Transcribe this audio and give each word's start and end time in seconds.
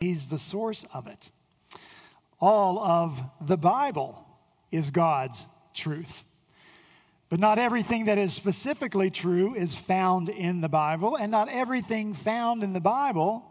He's 0.00 0.28
the 0.28 0.38
source 0.38 0.86
of 0.94 1.06
it. 1.06 1.30
All 2.40 2.78
of 2.78 3.22
the 3.38 3.58
Bible 3.58 4.24
is 4.72 4.90
God's 4.90 5.46
truth. 5.74 6.24
But 7.28 7.38
not 7.38 7.58
everything 7.58 8.06
that 8.06 8.16
is 8.16 8.32
specifically 8.32 9.10
true 9.10 9.54
is 9.54 9.74
found 9.74 10.30
in 10.30 10.62
the 10.62 10.70
Bible, 10.70 11.16
and 11.16 11.30
not 11.30 11.50
everything 11.50 12.14
found 12.14 12.62
in 12.62 12.72
the 12.72 12.80
Bible 12.80 13.44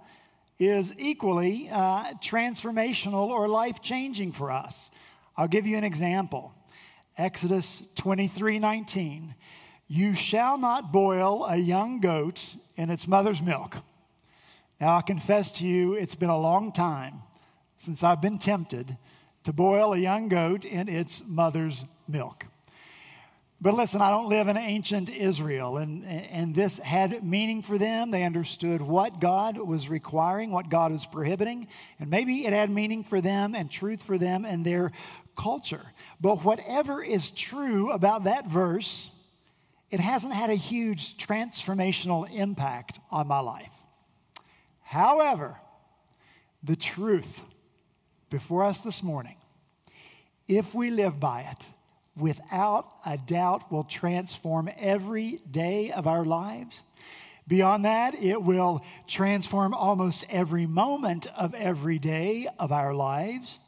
is 0.57 0.96
equally 0.97 1.70
uh, 1.71 2.13
transformational 2.15 3.27
or 3.27 3.47
life 3.47 3.84
changing 3.84 4.31
for 4.31 4.50
us. 4.50 4.89
I'll 5.38 5.47
give 5.47 5.68
you 5.68 5.77
an 5.77 5.84
example 5.84 6.52
Exodus 7.16 7.84
23 7.93 8.57
19. 8.57 9.36
You 9.88 10.16
shall 10.16 10.57
not 10.57 10.91
boil 10.91 11.45
a 11.45 11.57
young 11.57 12.00
goat 12.00 12.55
in 12.75 12.89
its 12.89 13.07
mother's 13.07 13.41
milk. 13.41 13.77
Now, 14.80 14.96
I 14.96 15.02
confess 15.02 15.52
to 15.54 15.68
you, 15.68 15.93
it's 15.93 16.16
been 16.16 16.30
a 16.30 16.39
long 16.39 16.71
time 16.71 17.21
since 17.75 18.02
I've 18.02 18.21
been 18.21 18.39
tempted 18.39 18.98
to 19.44 19.52
boil 19.52 19.94
a 19.94 19.98
young 19.98 20.30
goat 20.30 20.63
in 20.63 20.88
its 20.88 21.22
mother's 21.26 21.86
milk. 22.08 22.45
But 23.62 23.73
listen, 23.73 24.02
I 24.02 24.09
don't 24.09 24.30
live 24.30 24.48
in 24.48 24.55
ancient 24.55 25.09
Israel, 25.09 25.77
and, 25.77 26.05
and 26.05 26.55
this 26.55 26.77
had 26.77 27.26
meaning 27.26 27.62
for 27.62 27.77
them. 27.77 28.09
They 28.09 28.23
understood 28.23 28.81
what 28.81 29.20
God 29.20 29.58
was 29.58 29.89
requiring, 29.89 30.52
what 30.52 30.70
God 30.70 30.94
was 30.94 31.05
prohibiting, 31.05 31.67
and 32.00 32.09
maybe 32.09 32.45
it 32.45 32.53
had 32.53 32.70
meaning 32.70 33.03
for 33.03 33.20
them 33.20 33.55
and 33.55 33.70
truth 33.70 34.02
for 34.02 34.17
them 34.17 34.45
and 34.45 34.66
their 34.66 34.94
culture. 35.36 35.86
But 36.22 36.45
whatever 36.45 37.03
is 37.03 37.31
true 37.31 37.91
about 37.91 38.23
that 38.23 38.48
verse, 38.48 39.11
it 39.91 40.00
hasn't 40.00 40.34
had 40.34 40.50
a 40.50 40.55
huge 40.55 41.17
transformational 41.17 42.34
impact 42.34 43.02
on 43.11 43.27
my 43.27 43.39
life. 43.39 43.78
However, 44.89 45.55
the 46.63 46.75
truth 46.75 47.43
before 48.31 48.63
us 48.63 48.81
this 48.81 49.03
morning, 49.03 49.35
if 50.47 50.73
we 50.73 50.89
live 50.89 51.19
by 51.19 51.41
it, 51.41 51.67
without 52.17 52.91
a 53.05 53.16
doubt 53.16 53.72
will 53.72 53.83
transform 53.83 54.67
every 54.80 55.41
day 55.52 55.91
of 55.91 56.08
our 56.08 56.25
lives. 56.25 56.86
Beyond 57.47 57.86
that, 57.86 58.16
it 58.16 58.41
will 58.41 58.83
transform 59.05 59.75
almost 59.75 60.25
every 60.27 60.66
moment 60.66 61.27
of 61.38 61.53
every 61.53 61.99
day 61.99 62.47
of 62.58 62.71
our 62.71 62.95
lives, 62.95 63.59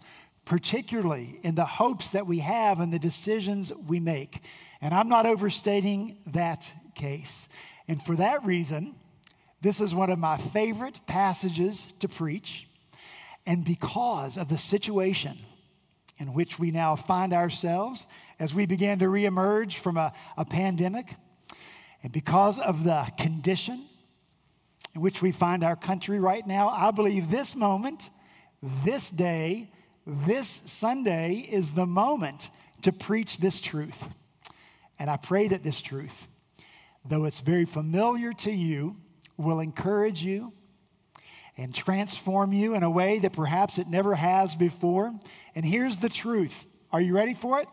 particularly 0.43 1.39
in 1.43 1.53
the 1.53 1.65
hopes 1.65 2.09
that 2.09 2.25
we 2.25 2.39
have 2.39 2.79
and 2.79 2.91
the 2.91 2.97
decisions 2.97 3.71
we 3.71 3.99
make. 3.99 4.41
And 4.81 4.91
I'm 4.91 5.07
not 5.07 5.27
overstating 5.27 6.17
that 6.25 6.73
case. 6.95 7.47
And 7.87 8.01
for 8.01 8.15
that 8.15 8.43
reason, 8.43 8.95
this 9.61 9.79
is 9.79 9.93
one 9.93 10.09
of 10.09 10.19
my 10.19 10.37
favorite 10.37 10.99
passages 11.05 11.93
to 11.99 12.07
preach. 12.07 12.67
And 13.45 13.63
because 13.63 14.37
of 14.37 14.49
the 14.49 14.57
situation 14.57 15.37
in 16.17 16.33
which 16.33 16.59
we 16.59 16.71
now 16.71 16.95
find 16.95 17.33
ourselves 17.33 18.07
as 18.39 18.53
we 18.53 18.65
begin 18.65 18.99
to 18.99 19.05
reemerge 19.05 19.75
from 19.75 19.97
a, 19.97 20.13
a 20.37 20.45
pandemic, 20.45 21.15
and 22.03 22.11
because 22.11 22.59
of 22.59 22.83
the 22.83 23.07
condition 23.17 23.85
in 24.95 25.01
which 25.01 25.21
we 25.21 25.31
find 25.31 25.63
our 25.63 25.75
country 25.75 26.19
right 26.19 26.45
now, 26.45 26.69
I 26.69 26.91
believe 26.91 27.29
this 27.29 27.55
moment, 27.55 28.09
this 28.61 29.09
day, 29.09 29.71
this 30.05 30.61
Sunday 30.65 31.47
is 31.49 31.73
the 31.73 31.85
moment 31.85 32.49
to 32.81 32.91
preach 32.91 33.37
this 33.37 33.61
truth. 33.61 34.09
And 34.97 35.09
I 35.09 35.17
pray 35.17 35.47
that 35.47 35.63
this 35.63 35.81
truth, 35.81 36.27
though 37.05 37.25
it's 37.25 37.39
very 37.39 37.65
familiar 37.65 38.33
to 38.33 38.51
you, 38.51 38.97
will 39.37 39.59
encourage 39.59 40.23
you 40.23 40.53
and 41.57 41.73
transform 41.73 42.53
you 42.53 42.75
in 42.75 42.83
a 42.83 42.89
way 42.89 43.19
that 43.19 43.33
perhaps 43.33 43.77
it 43.77 43.87
never 43.87 44.15
has 44.15 44.55
before. 44.55 45.13
And 45.55 45.65
here's 45.65 45.97
the 45.97 46.09
truth 46.09 46.65
are 46.91 47.01
you 47.01 47.15
ready 47.15 47.33
for 47.33 47.59
it? 47.59 47.67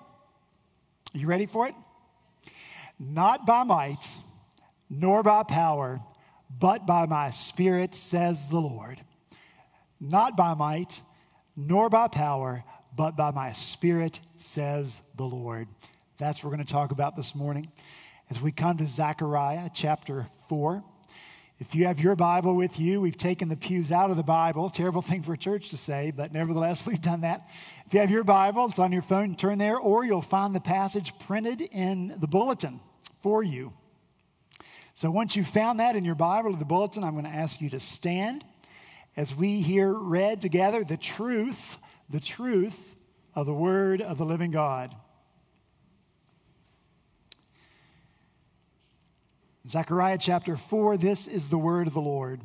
Are 1.14 1.18
you 1.18 1.26
ready 1.26 1.46
for 1.46 1.66
it? 1.66 1.74
Not 2.98 3.46
by 3.46 3.64
might, 3.64 4.16
nor 4.90 5.22
by 5.22 5.42
power, 5.42 6.00
but 6.50 6.86
by 6.86 7.06
my 7.06 7.30
spirit, 7.30 7.94
says 7.94 8.48
the 8.48 8.60
Lord. 8.60 9.00
Not 10.00 10.36
by 10.36 10.54
might, 10.54 11.02
nor 11.56 11.88
by 11.88 12.08
power, 12.08 12.64
but 12.96 13.16
by 13.16 13.30
my 13.30 13.52
spirit, 13.52 14.20
says 14.36 15.02
the 15.16 15.24
Lord. 15.24 15.68
That's 16.18 16.42
what 16.42 16.50
we're 16.50 16.56
going 16.56 16.66
to 16.66 16.72
talk 16.72 16.90
about 16.90 17.16
this 17.16 17.34
morning 17.34 17.70
as 18.30 18.40
we 18.40 18.52
come 18.52 18.76
to 18.78 18.86
Zechariah 18.86 19.70
chapter 19.72 20.26
4. 20.48 20.82
If 21.60 21.74
you 21.74 21.86
have 21.86 21.98
your 21.98 22.14
Bible 22.14 22.54
with 22.54 22.78
you, 22.78 23.00
we've 23.00 23.16
taken 23.16 23.48
the 23.48 23.56
pews 23.56 23.90
out 23.90 24.12
of 24.12 24.16
the 24.16 24.22
Bible. 24.22 24.70
Terrible 24.70 25.02
thing 25.02 25.24
for 25.24 25.32
a 25.32 25.38
church 25.38 25.70
to 25.70 25.76
say, 25.76 26.12
but 26.12 26.32
nevertheless, 26.32 26.86
we've 26.86 27.02
done 27.02 27.22
that. 27.22 27.48
If 27.84 27.92
you 27.92 27.98
have 27.98 28.12
your 28.12 28.22
Bible, 28.22 28.66
it's 28.66 28.78
on 28.78 28.92
your 28.92 29.02
phone, 29.02 29.34
turn 29.34 29.58
there, 29.58 29.76
or 29.76 30.04
you'll 30.04 30.22
find 30.22 30.54
the 30.54 30.60
passage 30.60 31.18
printed 31.18 31.60
in 31.60 32.14
the 32.20 32.28
bulletin 32.28 32.78
for 33.22 33.42
you. 33.42 33.72
So 34.94 35.10
once 35.10 35.34
you've 35.34 35.48
found 35.48 35.80
that 35.80 35.96
in 35.96 36.04
your 36.04 36.14
Bible 36.14 36.54
or 36.54 36.56
the 36.56 36.64
bulletin, 36.64 37.02
I'm 37.02 37.14
going 37.14 37.24
to 37.24 37.30
ask 37.30 37.60
you 37.60 37.70
to 37.70 37.80
stand 37.80 38.44
as 39.16 39.34
we 39.34 39.60
here 39.60 39.92
read 39.92 40.40
together 40.40 40.84
the 40.84 40.96
truth, 40.96 41.76
the 42.08 42.20
truth 42.20 42.94
of 43.34 43.46
the 43.46 43.54
Word 43.54 44.00
of 44.00 44.16
the 44.16 44.24
living 44.24 44.52
God. 44.52 44.94
Zechariah 49.68 50.16
chapter 50.16 50.56
4, 50.56 50.96
this 50.96 51.26
is 51.26 51.50
the 51.50 51.58
word 51.58 51.86
of 51.86 51.92
the 51.92 52.00
Lord. 52.00 52.40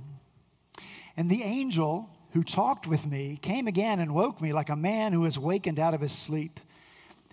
And 1.16 1.30
the 1.30 1.44
angel 1.44 2.10
who 2.32 2.44
talked 2.44 2.86
with 2.86 3.06
me 3.06 3.40
came 3.42 3.66
again 3.66 4.02
and 4.02 4.14
woke 4.14 4.42
me 4.42 4.52
like 4.52 4.70
a 4.70 4.76
man 4.76 5.14
who 5.14 5.24
is 5.24 5.40
wakened 5.40 5.80
out 5.80 5.94
of 5.94 6.02
his 6.02 6.12
sleep. 6.12 6.60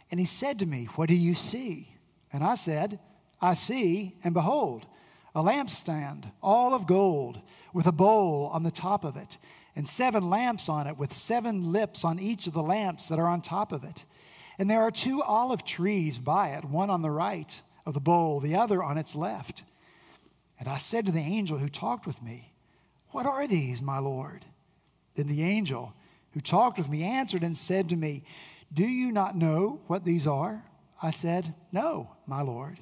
And 0.09 0.21
he 0.21 0.27
said 0.27 0.61
to 0.61 0.67
me, 0.67 0.85
What 0.95 1.09
do 1.09 1.17
you 1.17 1.35
see? 1.35 1.93
And 2.33 2.45
I 2.45 2.55
said, 2.55 3.01
I 3.41 3.55
see, 3.55 4.15
and 4.23 4.33
behold, 4.33 4.87
a 5.35 5.43
lampstand, 5.43 6.31
all 6.41 6.73
of 6.73 6.87
gold, 6.87 7.41
with 7.73 7.87
a 7.87 7.93
bowl 7.93 8.49
on 8.53 8.63
the 8.63 8.71
top 8.71 9.03
of 9.03 9.17
it, 9.17 9.39
and 9.75 9.85
seven 9.85 10.31
lamps 10.31 10.69
on 10.69 10.87
it, 10.87 10.99
with 10.99 11.13
seven 11.13 11.73
lips 11.73 12.05
on 12.05 12.21
each 12.21 12.47
of 12.47 12.53
the 12.53 12.63
lamps 12.63 13.09
that 13.09 13.19
are 13.19 13.27
on 13.27 13.41
top 13.41 13.73
of 13.73 13.83
it. 13.83 14.05
And 14.57 14.71
there 14.71 14.83
are 14.83 14.93
two 14.93 15.21
olive 15.23 15.65
trees 15.65 16.21
by 16.21 16.51
it, 16.51 16.65
one 16.65 16.91
on 16.91 17.03
the 17.03 17.11
right 17.11 17.61
of 17.85 17.95
the 17.95 18.01
bowl, 18.01 18.39
the 18.39 18.55
other 18.55 18.85
on 18.85 18.97
its 18.97 19.17
left. 19.17 19.65
And 20.61 20.69
I 20.69 20.77
said 20.77 21.07
to 21.07 21.13
the 21.13 21.19
angel 21.19 21.57
who 21.57 21.71
talked 21.71 22.07
with 22.07 22.23
me, 22.23 22.53
What 23.09 23.27
are 23.27 23.49
these, 23.49 23.81
my 23.81 23.99
Lord? 23.99 24.45
Then 25.15 25.27
the 25.27 25.43
angel 25.43 25.95
who 26.33 26.41
talked 26.41 26.77
with 26.77 26.89
me 26.89 27.03
answered 27.03 27.43
and 27.43 27.57
said 27.57 27.89
to 27.89 27.97
me, 27.97 28.23
Do 28.73 28.85
you 28.85 29.11
not 29.11 29.37
know 29.37 29.81
what 29.87 30.05
these 30.05 30.27
are? 30.27 30.63
I 31.03 31.11
said, 31.11 31.55
No, 31.73 32.11
my 32.27 32.43
Lord. 32.43 32.79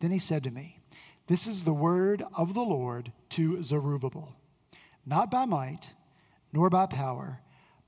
Then 0.00 0.10
he 0.10 0.18
said 0.18 0.42
to 0.44 0.50
me, 0.50 0.78
This 1.26 1.46
is 1.46 1.64
the 1.64 1.74
word 1.74 2.24
of 2.36 2.54
the 2.54 2.62
Lord 2.62 3.12
to 3.30 3.62
Zerubbabel. 3.62 4.34
Not 5.04 5.30
by 5.30 5.44
might, 5.44 5.92
nor 6.50 6.70
by 6.70 6.86
power, 6.86 7.40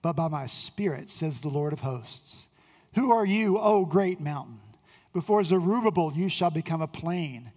but 0.02 0.12
by 0.16 0.28
my 0.28 0.44
spirit, 0.44 1.08
says 1.08 1.40
the 1.40 1.48
Lord 1.48 1.72
of 1.72 1.80
hosts. 1.80 2.48
Who 2.94 3.10
are 3.10 3.24
you, 3.24 3.58
O 3.58 3.86
great 3.86 4.20
mountain? 4.20 4.60
Before 5.14 5.42
Zerubbabel 5.44 6.12
you 6.14 6.28
shall 6.28 6.50
become 6.50 6.82
a 6.82 6.86
plain 6.86 7.52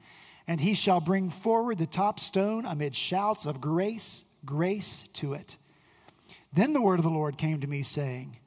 and 0.47 0.61
he 0.61 0.73
shall 0.73 1.01
bring 1.01 1.29
forward 1.29 1.77
the 1.77 1.85
top 1.85 2.19
stone 2.19 2.65
amid 2.65 2.95
shouts 2.95 3.45
of 3.45 3.59
grace, 3.59 4.23
grace 4.45 5.03
to 5.13 5.33
it. 5.33 5.57
Then 6.53 6.73
the 6.73 6.81
word 6.81 6.99
of 6.99 7.03
the 7.03 7.11
Lord 7.11 7.37
came 7.37 7.59
to 7.59 7.67
me, 7.67 7.81
saying, 7.83 8.37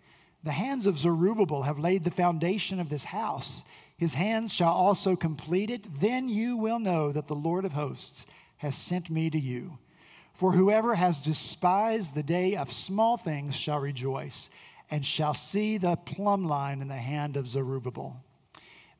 The 0.42 0.52
hands 0.52 0.86
of 0.86 0.98
Zerubbabel 0.98 1.62
have 1.62 1.78
laid 1.78 2.04
the 2.04 2.10
foundation 2.10 2.80
of 2.80 2.88
this 2.88 3.04
house. 3.04 3.64
His 3.98 4.14
hands 4.14 4.54
shall 4.54 4.72
also 4.72 5.14
complete 5.14 5.68
it. 5.68 6.00
Then 6.00 6.30
you 6.30 6.56
will 6.56 6.78
know 6.78 7.12
that 7.12 7.26
the 7.26 7.34
Lord 7.34 7.66
of 7.66 7.72
hosts 7.72 8.26
has 8.56 8.74
sent 8.74 9.10
me 9.10 9.28
to 9.28 9.38
you. 9.38 9.78
For 10.32 10.52
whoever 10.52 10.94
has 10.94 11.20
despised 11.20 12.14
the 12.14 12.22
day 12.22 12.56
of 12.56 12.72
small 12.72 13.18
things 13.18 13.54
shall 13.54 13.78
rejoice, 13.78 14.48
and 14.90 15.04
shall 15.04 15.34
see 15.34 15.76
the 15.76 15.96
plumb 15.96 16.46
line 16.46 16.80
in 16.80 16.88
the 16.88 16.96
hand 16.96 17.36
of 17.36 17.46
Zerubbabel. 17.46 18.24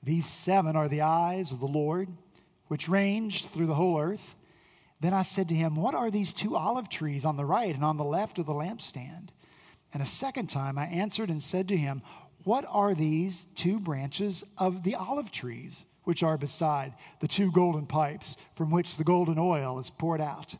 These 0.02 0.26
seven 0.26 0.76
are 0.76 0.88
the 0.88 1.00
eyes 1.00 1.50
of 1.50 1.60
the 1.60 1.66
Lord 1.66 2.08
which 2.70 2.88
ranged 2.88 3.46
through 3.46 3.66
the 3.66 3.74
whole 3.74 3.98
earth. 3.98 4.36
Then 5.00 5.12
I 5.12 5.22
said 5.22 5.48
to 5.48 5.56
him, 5.56 5.74
What 5.74 5.96
are 5.96 6.08
these 6.08 6.32
two 6.32 6.54
olive 6.54 6.88
trees 6.88 7.24
on 7.24 7.36
the 7.36 7.44
right 7.44 7.74
and 7.74 7.82
on 7.82 7.96
the 7.96 8.04
left 8.04 8.38
of 8.38 8.46
the 8.46 8.52
lampstand? 8.52 9.30
And 9.92 10.00
a 10.00 10.06
second 10.06 10.50
time 10.50 10.78
I 10.78 10.84
answered 10.84 11.30
and 11.30 11.42
said 11.42 11.66
to 11.66 11.76
him, 11.76 12.00
What 12.44 12.64
are 12.68 12.94
these 12.94 13.48
two 13.56 13.80
branches 13.80 14.44
of 14.56 14.84
the 14.84 14.94
olive 14.94 15.32
trees 15.32 15.84
which 16.04 16.22
are 16.22 16.38
beside 16.38 16.94
the 17.18 17.26
two 17.26 17.50
golden 17.50 17.86
pipes 17.86 18.36
from 18.54 18.70
which 18.70 18.96
the 18.96 19.02
golden 19.02 19.36
oil 19.36 19.80
is 19.80 19.90
poured 19.90 20.20
out? 20.20 20.54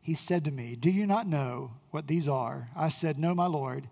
He 0.00 0.14
said 0.14 0.42
to 0.46 0.50
me, 0.50 0.74
Do 0.74 0.90
you 0.90 1.06
not 1.06 1.26
know 1.26 1.72
what 1.90 2.06
these 2.06 2.28
are? 2.28 2.70
I 2.74 2.88
said, 2.88 3.18
No, 3.18 3.34
my 3.34 3.46
Lord. 3.46 3.90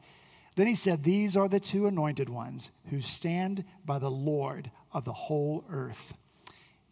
Then 0.56 0.66
he 0.66 0.74
said, 0.74 1.04
These 1.04 1.36
are 1.36 1.48
the 1.48 1.60
two 1.60 1.86
anointed 1.86 2.30
ones 2.30 2.70
who 2.88 3.02
stand 3.02 3.64
by 3.84 3.98
the 3.98 4.10
Lord 4.10 4.70
of 4.94 5.04
the 5.04 5.12
whole 5.12 5.66
earth. 5.68 6.14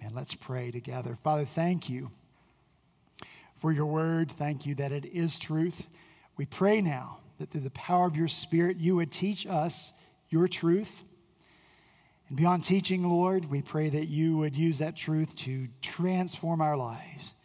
And 0.05 0.15
let's 0.17 0.35
pray 0.35 0.73
together. 0.73 1.15
Father, 1.15 1.45
thank 1.45 1.89
you 1.89 2.11
for 3.57 3.71
your 3.71 3.87
word. 3.87 4.33
Thank 4.33 4.67
you 4.67 4.75
that 4.75 4.91
it 4.91 5.05
is 5.05 5.39
truth. 5.39 5.89
We 6.37 6.45
pray 6.45 6.81
now 6.81 7.19
that 7.39 7.51
through 7.51 7.61
the 7.61 7.71
power 7.71 8.07
of 8.07 8.17
your 8.17 8.27
Spirit, 8.27 8.79
you 8.79 8.97
would 8.97 9.13
teach 9.13 9.47
us 9.47 9.93
your 10.29 10.49
truth. 10.49 11.05
And 12.29 12.37
beyond 12.37 12.65
teaching, 12.65 13.09
Lord, 13.09 13.49
we 13.49 13.63
pray 13.63 13.91
that 13.91 14.09
you 14.09 14.39
would 14.39 14.57
use 14.57 14.79
that 14.79 14.97
truth 14.97 15.37
to 15.37 15.69
transform 15.83 16.61
our 16.61 16.77
lives, 16.77 17.37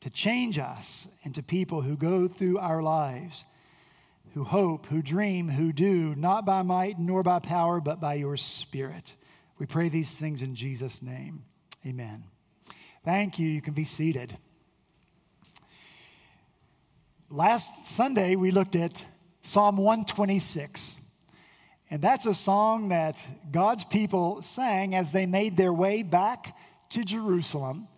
to 0.00 0.10
change 0.10 0.58
us 0.58 1.06
into 1.22 1.42
people 1.42 1.82
who 1.82 1.96
go 1.96 2.26
through 2.26 2.58
our 2.58 2.82
lives, 2.82 3.44
who 4.34 4.42
hope, 4.42 4.86
who 4.86 5.02
dream, 5.02 5.50
who 5.50 5.72
do, 5.72 6.16
not 6.16 6.44
by 6.44 6.62
might 6.62 6.98
nor 6.98 7.22
by 7.22 7.38
power, 7.38 7.80
but 7.80 8.00
by 8.00 8.14
your 8.14 8.36
Spirit. 8.36 9.14
We 9.58 9.66
pray 9.66 9.88
these 9.88 10.18
things 10.18 10.42
in 10.42 10.56
Jesus' 10.56 11.00
name. 11.00 11.44
Amen. 11.84 12.24
Thank 13.04 13.38
you. 13.40 13.48
You 13.48 13.60
can 13.60 13.74
be 13.74 13.84
seated. 13.84 14.36
Last 17.28 17.88
Sunday, 17.88 18.36
we 18.36 18.52
looked 18.52 18.76
at 18.76 19.04
Psalm 19.40 19.76
126. 19.76 20.98
And 21.90 22.00
that's 22.00 22.26
a 22.26 22.34
song 22.34 22.90
that 22.90 23.26
God's 23.50 23.84
people 23.84 24.42
sang 24.42 24.94
as 24.94 25.10
they 25.10 25.26
made 25.26 25.56
their 25.56 25.72
way 25.72 26.04
back 26.04 26.56
to 26.90 27.04
Jerusalem 27.04 27.88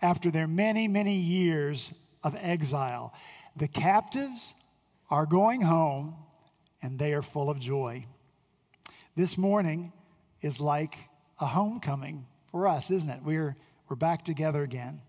after 0.00 0.30
their 0.30 0.48
many, 0.48 0.88
many 0.88 1.16
years 1.16 1.92
of 2.22 2.34
exile. 2.40 3.12
The 3.56 3.68
captives 3.68 4.54
are 5.10 5.26
going 5.26 5.60
home 5.60 6.16
and 6.80 6.98
they 6.98 7.12
are 7.12 7.22
full 7.22 7.50
of 7.50 7.60
joy. 7.60 8.06
This 9.16 9.36
morning 9.36 9.92
is 10.40 10.60
like 10.60 10.96
a 11.38 11.46
homecoming 11.46 12.26
for 12.54 12.68
us, 12.68 12.88
isn't 12.88 13.10
it? 13.10 13.20
We're, 13.24 13.56
we're 13.88 13.96
back 13.96 14.24
together 14.24 14.62
again. 14.62 15.00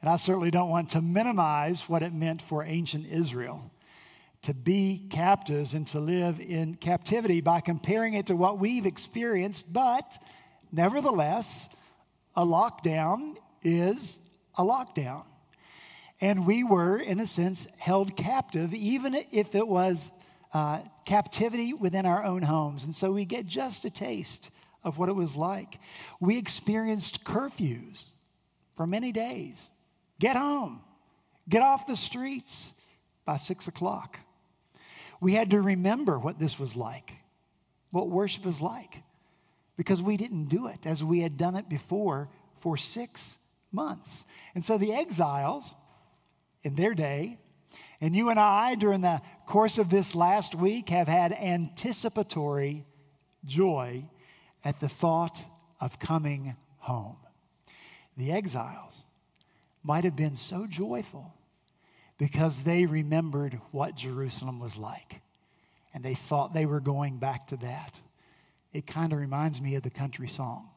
And 0.00 0.10
I 0.10 0.16
certainly 0.16 0.50
don't 0.50 0.70
want 0.70 0.90
to 0.90 1.00
minimize 1.00 1.88
what 1.88 2.02
it 2.02 2.12
meant 2.12 2.42
for 2.42 2.64
ancient 2.64 3.06
Israel 3.06 3.70
to 4.42 4.54
be 4.54 5.06
captives 5.08 5.74
and 5.74 5.86
to 5.86 6.00
live 6.00 6.40
in 6.40 6.74
captivity 6.74 7.40
by 7.40 7.60
comparing 7.60 8.14
it 8.14 8.26
to 8.26 8.34
what 8.34 8.58
we've 8.58 8.86
experienced. 8.86 9.72
But 9.72 10.18
nevertheless, 10.72 11.68
a 12.34 12.44
lockdown 12.44 13.36
is 13.62 14.18
a 14.56 14.64
lockdown. 14.64 15.26
And 16.20 16.44
we 16.44 16.64
were, 16.64 16.98
in 16.98 17.20
a 17.20 17.26
sense, 17.28 17.68
held 17.78 18.16
captive, 18.16 18.74
even 18.74 19.14
if 19.30 19.54
it 19.54 19.68
was 19.68 20.10
uh, 20.52 20.80
captivity 21.04 21.72
within 21.72 22.04
our 22.04 22.24
own 22.24 22.42
homes. 22.42 22.82
And 22.82 22.92
so 22.92 23.12
we 23.12 23.26
get 23.26 23.46
just 23.46 23.84
a 23.84 23.90
taste 23.90 24.50
of 24.84 24.98
what 24.98 25.08
it 25.08 25.14
was 25.14 25.36
like. 25.36 25.78
We 26.20 26.38
experienced 26.38 27.24
curfews 27.24 28.04
for 28.74 28.86
many 28.86 29.12
days. 29.12 29.70
Get 30.18 30.36
home, 30.36 30.80
get 31.48 31.62
off 31.62 31.86
the 31.86 31.96
streets 31.96 32.72
by 33.24 33.36
six 33.36 33.68
o'clock. 33.68 34.18
We 35.20 35.34
had 35.34 35.50
to 35.50 35.60
remember 35.60 36.18
what 36.18 36.38
this 36.38 36.58
was 36.58 36.76
like, 36.76 37.12
what 37.90 38.08
worship 38.08 38.44
was 38.44 38.60
like, 38.60 39.02
because 39.76 40.00
we 40.00 40.16
didn't 40.16 40.46
do 40.46 40.68
it 40.68 40.86
as 40.86 41.02
we 41.02 41.20
had 41.20 41.36
done 41.36 41.56
it 41.56 41.68
before 41.68 42.28
for 42.60 42.76
six 42.76 43.38
months. 43.72 44.26
And 44.54 44.64
so 44.64 44.78
the 44.78 44.92
exiles 44.92 45.74
in 46.62 46.74
their 46.74 46.94
day, 46.94 47.38
and 48.00 48.14
you 48.14 48.30
and 48.30 48.38
I, 48.38 48.76
during 48.76 49.00
the 49.00 49.20
course 49.46 49.78
of 49.78 49.90
this 49.90 50.14
last 50.14 50.54
week, 50.54 50.88
have 50.88 51.08
had 51.08 51.32
anticipatory 51.32 52.84
joy 53.44 54.04
at 54.64 54.80
the 54.80 54.88
thought 54.88 55.44
of 55.80 55.98
coming 55.98 56.56
home. 56.78 57.16
The 58.16 58.32
exiles 58.32 59.04
might 59.82 60.04
have 60.04 60.16
been 60.16 60.36
so 60.36 60.66
joyful 60.66 61.34
because 62.18 62.64
they 62.64 62.84
remembered 62.84 63.60
what 63.70 63.94
Jerusalem 63.94 64.58
was 64.58 64.76
like 64.76 65.20
and 65.94 66.04
they 66.04 66.14
thought 66.14 66.52
they 66.52 66.66
were 66.66 66.80
going 66.80 67.18
back 67.18 67.46
to 67.48 67.56
that. 67.58 68.02
It 68.72 68.86
kind 68.86 69.12
of 69.12 69.18
reminds 69.18 69.60
me 69.60 69.76
of 69.76 69.82
the 69.82 69.90
country 69.90 70.28
song. 70.28 70.68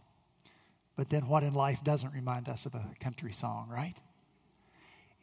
But 0.95 1.09
then 1.09 1.27
what 1.27 1.43
in 1.43 1.53
life 1.53 1.83
doesn't 1.83 2.13
remind 2.13 2.49
us 2.49 2.65
of 2.65 2.75
a 2.75 2.85
country 2.99 3.33
song, 3.33 3.67
right? 3.69 3.95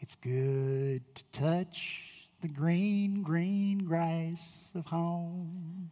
It's 0.00 0.16
good 0.16 1.02
to 1.14 1.25
touch 1.32 2.26
the 2.40 2.49
green, 2.49 3.22
green 3.22 3.78
grass 3.78 4.70
of 4.75 4.87
home. 4.87 5.90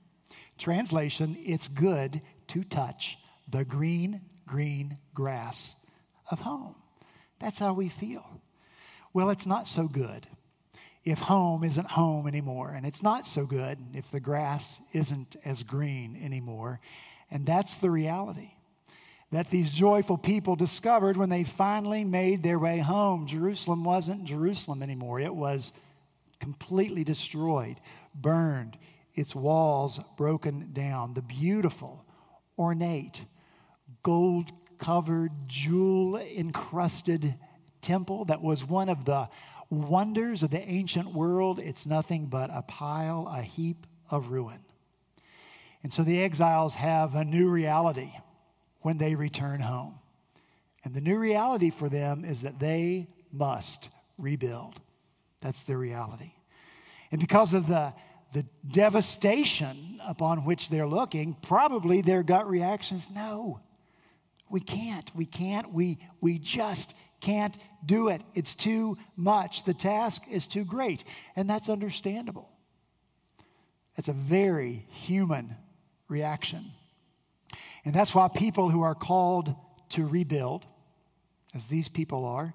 Translation, 0.59 1.37
it's 1.45 1.69
good 1.69 2.21
to 2.49 2.65
touch 2.65 3.19
the 3.49 3.65
green, 3.65 4.23
green 4.47 4.99
grass 5.15 5.75
of 6.31 6.41
home. 6.41 6.75
That's 7.39 7.59
how 7.59 7.75
we 7.75 7.89
feel. 7.89 8.41
Well, 9.13 9.31
it's 9.31 9.47
not 9.47 9.67
so 9.67 9.89
good 9.89 10.27
if 11.05 11.19
home 11.19 11.63
isn't 11.63 11.87
home 11.87 12.27
anymore, 12.27 12.71
and 12.71 12.85
it's 12.85 13.03
not 13.03 13.27
so 13.27 13.47
good 13.47 13.79
if 13.95 14.11
the 14.11 14.21
grass 14.21 14.81
isn't 14.93 15.37
as 15.45 15.63
green 15.63 16.21
anymore. 16.23 16.81
And 17.31 17.47
that's 17.47 17.79
the 17.79 17.91
reality 17.91 18.51
that 19.33 19.51
these 19.51 19.71
joyful 19.71 20.19
people 20.19 20.57
discovered 20.57 21.17
when 21.17 21.29
they 21.29 21.45
finally 21.45 22.05
made 22.05 22.43
their 22.43 22.59
way 22.59 22.79
home. 22.79 23.27
Jerusalem 23.27 23.85
wasn't 23.85 24.25
Jerusalem 24.25 24.83
anymore, 24.83 25.21
it 25.21 25.35
was 25.35 25.73
completely 26.41 27.05
destroyed, 27.05 27.77
burned, 28.15 28.79
its 29.15 29.35
walls 29.35 29.99
broken 30.17 30.71
down. 30.73 31.15
The 31.15 31.23
beautiful, 31.23 32.05
ornate, 32.59 33.27
gold 34.03 34.53
covered, 34.79 35.33
jewel 35.47 36.17
encrusted 36.17 37.37
temple 37.81 38.25
that 38.27 38.43
was 38.43 38.65
one 38.65 38.89
of 38.89 39.05
the 39.05 39.29
wonders 39.71 40.43
of 40.43 40.51
the 40.51 40.63
ancient 40.69 41.13
world, 41.13 41.59
it's 41.59 41.87
nothing 41.87 42.27
but 42.27 42.51
a 42.53 42.63
pile, 42.63 43.29
a 43.33 43.43
heap 43.43 43.87
of 44.11 44.31
ruin. 44.31 44.61
And 45.83 45.93
so 45.93 46.03
the 46.03 46.23
exiles 46.23 46.75
have 46.77 47.15
a 47.15 47.25
new 47.25 47.49
reality 47.49 48.13
when 48.81 48.99
they 48.99 49.15
return 49.15 49.61
home. 49.61 49.99
And 50.85 50.95
the 50.95 51.01
new 51.01 51.19
reality 51.19 51.71
for 51.71 51.89
them 51.89 52.25
is 52.25 52.43
that 52.43 52.59
they 52.59 53.09
must 53.33 53.91
rebuild. 54.19 54.81
That's 55.41 55.65
their 55.65 55.79
reality. 55.79 56.33
And 57.11 57.21
because 57.21 57.55
of 57.55 57.67
the, 57.67 57.95
the 58.33 58.45
devastation 58.71 60.01
upon 60.07 60.45
which 60.45 60.69
they're 60.69 60.87
looking, 60.87 61.35
probably 61.35 62.01
their 62.03 62.23
gut 62.23 62.49
reaction 62.49 62.97
is 62.97 63.09
no, 63.11 63.61
we 64.49 64.61
can't. 64.61 65.11
We 65.15 65.27
can't. 65.27 65.73
We, 65.73 65.99
we 66.21 66.39
just 66.39 66.95
can't 67.21 67.57
do 67.85 68.09
it. 68.09 68.23
It's 68.35 68.55
too 68.55 68.97
much. 69.17 69.65
The 69.65 69.75
task 69.75 70.23
is 70.31 70.47
too 70.47 70.65
great. 70.65 71.05
And 71.35 71.51
that's 71.51 71.69
understandable. 71.69 72.51
It's 73.97 74.09
a 74.09 74.13
very 74.13 74.87
human 74.91 75.57
reaction. 76.09 76.73
And 77.85 77.95
that's 77.95 78.15
why 78.15 78.29
people 78.29 78.71
who 78.71 78.83
are 78.83 78.95
called 78.95 79.55
to 79.91 80.05
rebuild, 80.05 80.65
as 81.55 81.69
these 81.69 81.89
people 81.89 82.25
are, 82.25 82.55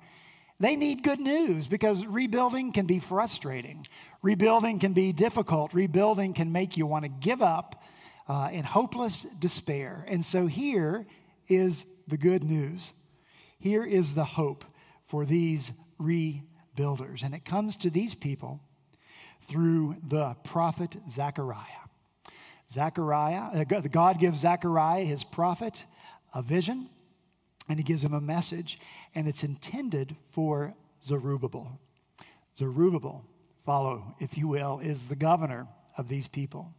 they 0.61 0.75
need 0.75 1.03
good 1.03 1.19
news 1.19 1.67
because 1.67 2.05
rebuilding 2.05 2.71
can 2.71 2.85
be 2.85 2.99
frustrating. 2.99 3.85
Rebuilding 4.21 4.77
can 4.77 4.93
be 4.93 5.11
difficult. 5.11 5.73
Rebuilding 5.73 6.33
can 6.33 6.51
make 6.51 6.77
you 6.77 6.85
want 6.85 7.03
to 7.03 7.09
give 7.09 7.41
up 7.41 7.83
uh, 8.27 8.49
in 8.51 8.63
hopeless 8.63 9.23
despair. 9.39 10.05
And 10.07 10.23
so 10.23 10.45
here 10.45 11.07
is 11.47 11.85
the 12.07 12.17
good 12.17 12.43
news. 12.43 12.93
Here 13.59 13.83
is 13.83 14.13
the 14.13 14.23
hope 14.23 14.63
for 15.07 15.25
these 15.25 15.71
rebuilders. 15.99 17.23
And 17.23 17.33
it 17.33 17.43
comes 17.43 17.75
to 17.77 17.89
these 17.89 18.13
people 18.13 18.59
through 19.47 19.95
the 20.07 20.35
prophet 20.43 20.95
Zechariah. 21.09 21.65
Zechariah, 22.71 23.61
uh, 23.61 23.63
God 23.63 24.19
gives 24.19 24.39
Zechariah, 24.39 25.03
his 25.03 25.23
prophet, 25.23 25.85
a 26.33 26.41
vision, 26.41 26.89
and 27.69 27.77
he 27.79 27.83
gives 27.83 28.03
him 28.03 28.13
a 28.13 28.21
message, 28.21 28.79
and 29.15 29.27
it's 29.27 29.43
intended 29.43 30.15
for 30.31 30.73
Zerubbabel. 31.03 31.79
Zerubbabel, 32.57 33.25
follow, 33.65 34.15
if 34.19 34.37
you 34.37 34.47
will, 34.47 34.79
is 34.79 35.07
the 35.07 35.15
governor 35.15 35.67
of 35.97 36.07
these 36.07 36.27
people, 36.27 36.73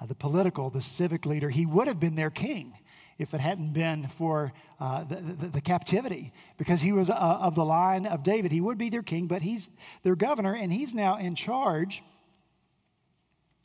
uh, 0.00 0.06
the 0.06 0.14
political, 0.14 0.70
the 0.70 0.80
civic 0.80 1.26
leader. 1.26 1.50
He 1.50 1.66
would 1.66 1.88
have 1.88 2.00
been 2.00 2.14
their 2.14 2.30
king 2.30 2.74
if 3.18 3.32
it 3.32 3.40
hadn't 3.40 3.72
been 3.72 4.08
for 4.08 4.52
uh, 4.80 5.04
the, 5.04 5.16
the, 5.16 5.48
the, 5.48 5.60
captivity, 5.60 6.32
because 6.58 6.80
he 6.80 6.90
was 6.90 7.10
uh, 7.10 7.14
of 7.14 7.54
the 7.54 7.64
line 7.64 8.06
of 8.06 8.24
David. 8.24 8.50
He 8.50 8.60
would 8.60 8.76
be 8.76 8.90
their 8.90 9.02
king, 9.02 9.26
but 9.28 9.42
he's 9.42 9.68
their 10.02 10.16
governor, 10.16 10.54
and 10.54 10.72
he's 10.72 10.94
now 10.94 11.16
in 11.16 11.36
charge 11.36 12.02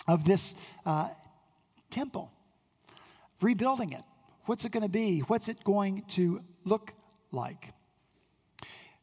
of 0.07 0.25
this 0.25 0.55
uh, 0.85 1.09
temple, 1.89 2.31
rebuilding 3.41 3.91
it. 3.91 4.03
What's 4.45 4.65
it 4.65 4.71
going 4.71 4.83
to 4.83 4.89
be? 4.89 5.19
What's 5.21 5.49
it 5.49 5.63
going 5.63 6.03
to 6.09 6.41
look 6.65 6.93
like? 7.31 7.73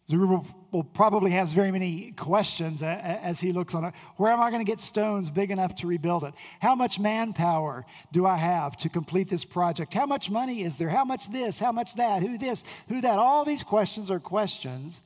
Zerubbabel 0.08 0.84
probably 0.94 1.32
has 1.32 1.52
very 1.52 1.72
many 1.72 2.12
questions 2.12 2.80
as 2.80 3.40
he 3.40 3.50
looks 3.50 3.74
on 3.74 3.86
it. 3.86 3.94
Where 4.18 4.30
am 4.30 4.40
I 4.40 4.50
going 4.50 4.64
to 4.64 4.70
get 4.70 4.78
stones 4.78 5.30
big 5.30 5.50
enough 5.50 5.74
to 5.76 5.88
rebuild 5.88 6.22
it? 6.22 6.32
How 6.60 6.76
much 6.76 7.00
manpower 7.00 7.84
do 8.12 8.24
I 8.24 8.36
have 8.36 8.76
to 8.78 8.88
complete 8.88 9.28
this 9.28 9.44
project? 9.44 9.94
How 9.94 10.06
much 10.06 10.30
money 10.30 10.62
is 10.62 10.78
there? 10.78 10.88
How 10.88 11.04
much 11.04 11.28
this? 11.30 11.58
How 11.58 11.72
much 11.72 11.96
that? 11.96 12.22
Who 12.22 12.38
this? 12.38 12.62
Who 12.88 13.00
that? 13.00 13.18
All 13.18 13.44
these 13.44 13.64
questions 13.64 14.08
are 14.08 14.20
questions 14.20 15.02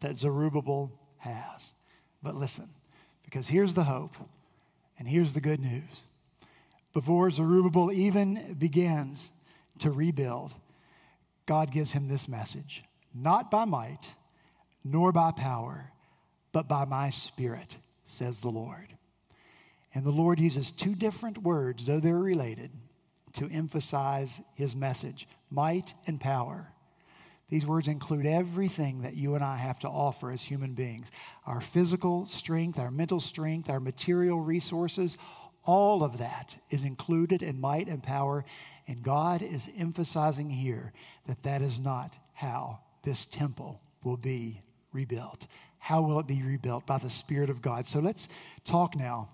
that 0.00 0.16
Zerubbabel 0.16 0.90
has. 1.18 1.74
But 2.22 2.34
listen, 2.34 2.70
Because 3.24 3.48
here's 3.48 3.74
the 3.74 3.84
hope, 3.84 4.14
and 4.96 5.08
here's 5.08 5.32
the 5.32 5.40
good 5.40 5.58
news. 5.58 6.06
Before 6.92 7.28
Zerubbabel 7.30 7.90
even 7.90 8.54
begins 8.54 9.32
to 9.78 9.90
rebuild, 9.90 10.54
God 11.46 11.70
gives 11.70 11.92
him 11.92 12.08
this 12.08 12.28
message 12.28 12.82
Not 13.14 13.50
by 13.50 13.64
might, 13.64 14.14
nor 14.82 15.12
by 15.12 15.32
power, 15.32 15.92
but 16.52 16.68
by 16.68 16.84
my 16.84 17.10
spirit, 17.10 17.78
says 18.04 18.40
the 18.40 18.50
Lord. 18.50 18.96
And 19.94 20.04
the 20.04 20.10
Lord 20.10 20.40
uses 20.40 20.72
two 20.72 20.94
different 20.94 21.38
words, 21.38 21.86
though 21.86 22.00
they're 22.00 22.18
related, 22.18 22.70
to 23.34 23.48
emphasize 23.50 24.40
his 24.54 24.74
message 24.74 25.28
might 25.50 25.94
and 26.06 26.20
power. 26.20 26.72
These 27.48 27.66
words 27.66 27.88
include 27.88 28.26
everything 28.26 29.02
that 29.02 29.14
you 29.14 29.34
and 29.34 29.44
I 29.44 29.56
have 29.56 29.78
to 29.80 29.88
offer 29.88 30.30
as 30.30 30.42
human 30.42 30.74
beings 30.74 31.10
our 31.46 31.60
physical 31.60 32.26
strength, 32.26 32.78
our 32.78 32.90
mental 32.90 33.20
strength, 33.20 33.68
our 33.68 33.80
material 33.80 34.40
resources. 34.40 35.18
All 35.64 36.02
of 36.02 36.18
that 36.18 36.56
is 36.70 36.84
included 36.84 37.42
in 37.42 37.60
might 37.60 37.88
and 37.88 38.02
power. 38.02 38.44
And 38.86 39.02
God 39.02 39.42
is 39.42 39.70
emphasizing 39.78 40.50
here 40.50 40.92
that 41.26 41.42
that 41.42 41.62
is 41.62 41.80
not 41.80 42.18
how 42.34 42.80
this 43.02 43.24
temple 43.24 43.80
will 44.02 44.16
be 44.16 44.60
rebuilt. 44.92 45.46
How 45.78 46.02
will 46.02 46.18
it 46.20 46.26
be 46.26 46.42
rebuilt? 46.42 46.86
By 46.86 46.98
the 46.98 47.10
Spirit 47.10 47.50
of 47.50 47.62
God. 47.62 47.86
So 47.86 48.00
let's 48.00 48.28
talk 48.64 48.96
now 48.96 49.28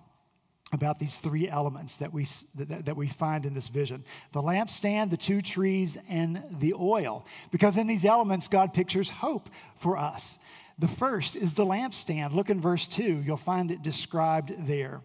about 0.73 0.99
these 0.99 1.19
three 1.19 1.49
elements 1.49 1.97
that 1.97 2.13
we, 2.13 2.27
that, 2.55 2.87
that 2.87 2.97
we 2.97 3.09
find 3.09 3.45
in 3.45 3.55
this 3.55 3.69
vision 3.69 4.05
the 4.33 4.43
lampstand, 4.43 5.11
the 5.11 5.17
two 5.17 5.43
trees, 5.43 5.99
and 6.09 6.43
the 6.59 6.75
oil. 6.75 7.27
Because 7.51 7.77
in 7.77 7.87
these 7.87 8.05
elements, 8.05 8.49
God 8.49 8.73
pictures 8.73 9.11
hope 9.11 9.49
for 9.77 9.97
us. 9.97 10.39
The 10.79 10.89
first 10.89 11.37
is 11.37 11.55
the 11.55 11.65
lampstand. 11.65 12.35
Look 12.35 12.51
in 12.51 12.61
verse 12.61 12.87
2, 12.87 13.23
you'll 13.27 13.37
find 13.37 13.71
it 13.71 13.83
described 13.83 14.53
there. 14.67 15.03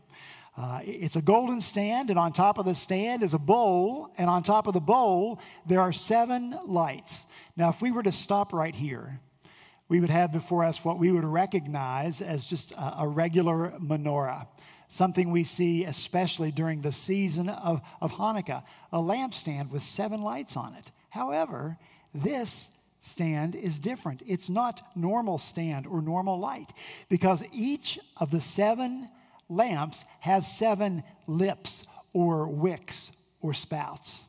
Uh, 0.57 0.79
it's 0.83 1.17
a 1.17 1.21
golden 1.21 1.59
stand, 1.59 2.09
and 2.09 2.17
on 2.17 2.31
top 2.31 2.57
of 2.57 2.65
the 2.65 2.75
stand 2.75 3.23
is 3.23 3.33
a 3.33 3.39
bowl, 3.39 4.09
and 4.17 4.29
on 4.29 4.41
top 4.41 4.67
of 4.67 4.73
the 4.73 4.79
bowl, 4.79 5.39
there 5.65 5.81
are 5.81 5.91
seven 5.91 6.57
lights. 6.65 7.25
Now, 7.57 7.69
if 7.69 7.81
we 7.81 7.91
were 7.91 8.03
to 8.03 8.11
stop 8.11 8.53
right 8.53 8.73
here, 8.73 9.19
we 9.89 9.99
would 9.99 10.09
have 10.09 10.31
before 10.31 10.63
us 10.63 10.83
what 10.83 10.97
we 10.97 11.11
would 11.11 11.25
recognize 11.25 12.21
as 12.21 12.45
just 12.45 12.71
a, 12.71 13.01
a 13.01 13.07
regular 13.07 13.73
menorah 13.79 14.47
something 14.87 15.31
we 15.31 15.43
see 15.43 15.83
especially 15.83 16.51
during 16.51 16.81
the 16.81 16.91
season 16.91 17.49
of, 17.49 17.81
of 18.01 18.13
Hanukkah 18.13 18.63
a 18.91 18.97
lampstand 18.97 19.71
with 19.71 19.83
seven 19.83 20.21
lights 20.21 20.55
on 20.55 20.73
it. 20.75 20.91
However, 21.09 21.77
this 22.13 22.69
stand 22.99 23.55
is 23.55 23.79
different. 23.79 24.21
It's 24.25 24.49
not 24.49 24.81
normal 24.95 25.37
stand 25.37 25.85
or 25.87 26.01
normal 26.01 26.39
light 26.39 26.71
because 27.09 27.43
each 27.51 27.99
of 28.17 28.31
the 28.31 28.41
seven 28.41 29.09
lamps 29.49 30.05
has 30.21 30.51
seven 30.51 31.03
lips 31.27 31.83
or 32.13 32.47
wicks 32.47 33.11
or 33.41 33.53
spouts. 33.53 34.25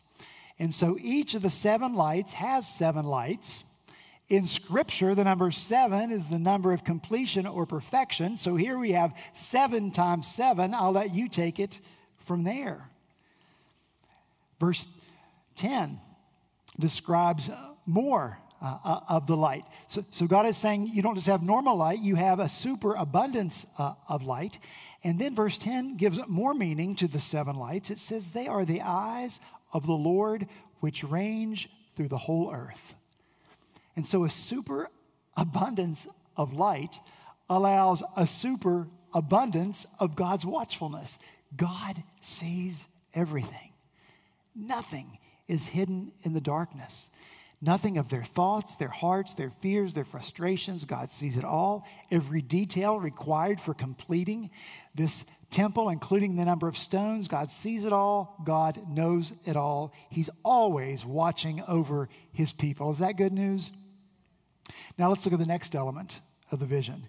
And 0.58 0.74
so 0.74 0.96
each 1.00 1.34
of 1.34 1.42
the 1.42 1.50
seven 1.50 1.94
lights 1.94 2.32
has 2.34 2.68
seven 2.68 3.04
lights. 3.04 3.64
In 4.28 4.46
Scripture, 4.46 5.14
the 5.14 5.22
number 5.22 5.50
seven 5.50 6.10
is 6.10 6.30
the 6.30 6.38
number 6.38 6.72
of 6.72 6.82
completion 6.82 7.46
or 7.46 7.64
perfection. 7.66 8.36
So 8.36 8.56
here 8.56 8.78
we 8.78 8.92
have 8.92 9.16
seven 9.32 9.92
times 9.92 10.26
seven. 10.26 10.74
I'll 10.74 10.92
let 10.92 11.14
you 11.14 11.28
take 11.28 11.60
it 11.60 11.80
from 12.18 12.42
there. 12.42 12.88
Verse 14.58 14.88
10 15.56 16.00
describes 16.78 17.50
more 17.84 18.38
uh, 18.60 18.78
uh, 18.84 19.00
of 19.08 19.26
the 19.26 19.36
light. 19.36 19.64
So, 19.86 20.04
so, 20.10 20.26
God 20.26 20.46
is 20.46 20.56
saying 20.56 20.90
you 20.92 21.02
don't 21.02 21.14
just 21.14 21.26
have 21.26 21.42
normal 21.42 21.76
light, 21.76 21.98
you 21.98 22.14
have 22.14 22.40
a 22.40 22.48
super 22.48 22.94
abundance 22.94 23.66
uh, 23.76 23.92
of 24.08 24.22
light. 24.22 24.58
And 25.04 25.18
then 25.18 25.34
verse 25.34 25.58
10 25.58 25.96
gives 25.96 26.26
more 26.28 26.54
meaning 26.54 26.94
to 26.96 27.08
the 27.08 27.20
seven 27.20 27.56
lights. 27.56 27.90
It 27.90 27.98
says, 27.98 28.30
They 28.30 28.46
are 28.48 28.64
the 28.64 28.82
eyes 28.82 29.40
of 29.72 29.86
the 29.86 29.92
Lord 29.92 30.48
which 30.80 31.04
range 31.04 31.68
through 31.94 32.08
the 32.08 32.18
whole 32.18 32.52
earth. 32.52 32.94
And 33.94 34.06
so 34.06 34.24
a 34.24 34.30
super 34.30 34.90
abundance 35.36 36.06
of 36.36 36.52
light 36.52 37.00
allows 37.48 38.02
a 38.16 38.26
super 38.26 38.88
abundance 39.14 39.86
of 39.98 40.16
God's 40.16 40.44
watchfulness. 40.44 41.18
God 41.56 42.02
sees 42.20 42.86
everything. 43.14 43.72
Nothing 44.54 45.18
is 45.48 45.66
hidden 45.66 46.12
in 46.22 46.32
the 46.32 46.40
darkness. 46.40 47.10
Nothing 47.62 47.96
of 47.96 48.08
their 48.08 48.22
thoughts, 48.22 48.74
their 48.74 48.88
hearts, 48.88 49.32
their 49.32 49.50
fears, 49.60 49.94
their 49.94 50.04
frustrations. 50.04 50.84
God 50.84 51.10
sees 51.10 51.36
it 51.36 51.44
all. 51.44 51.86
Every 52.10 52.42
detail 52.42 53.00
required 53.00 53.60
for 53.60 53.72
completing 53.72 54.50
this 54.94 55.24
temple, 55.50 55.88
including 55.88 56.36
the 56.36 56.44
number 56.44 56.68
of 56.68 56.76
stones. 56.76 57.28
God 57.28 57.50
sees 57.50 57.84
it 57.84 57.92
all. 57.92 58.36
God 58.44 58.82
knows 58.88 59.32
it 59.46 59.56
all. 59.56 59.94
He's 60.10 60.28
always 60.44 61.06
watching 61.06 61.62
over 61.66 62.10
his 62.32 62.52
people. 62.52 62.90
Is 62.90 62.98
that 62.98 63.16
good 63.16 63.32
news? 63.32 63.72
Now 64.98 65.08
let's 65.08 65.24
look 65.24 65.32
at 65.32 65.38
the 65.38 65.46
next 65.46 65.74
element 65.74 66.20
of 66.50 66.60
the 66.60 66.66
vision 66.66 67.06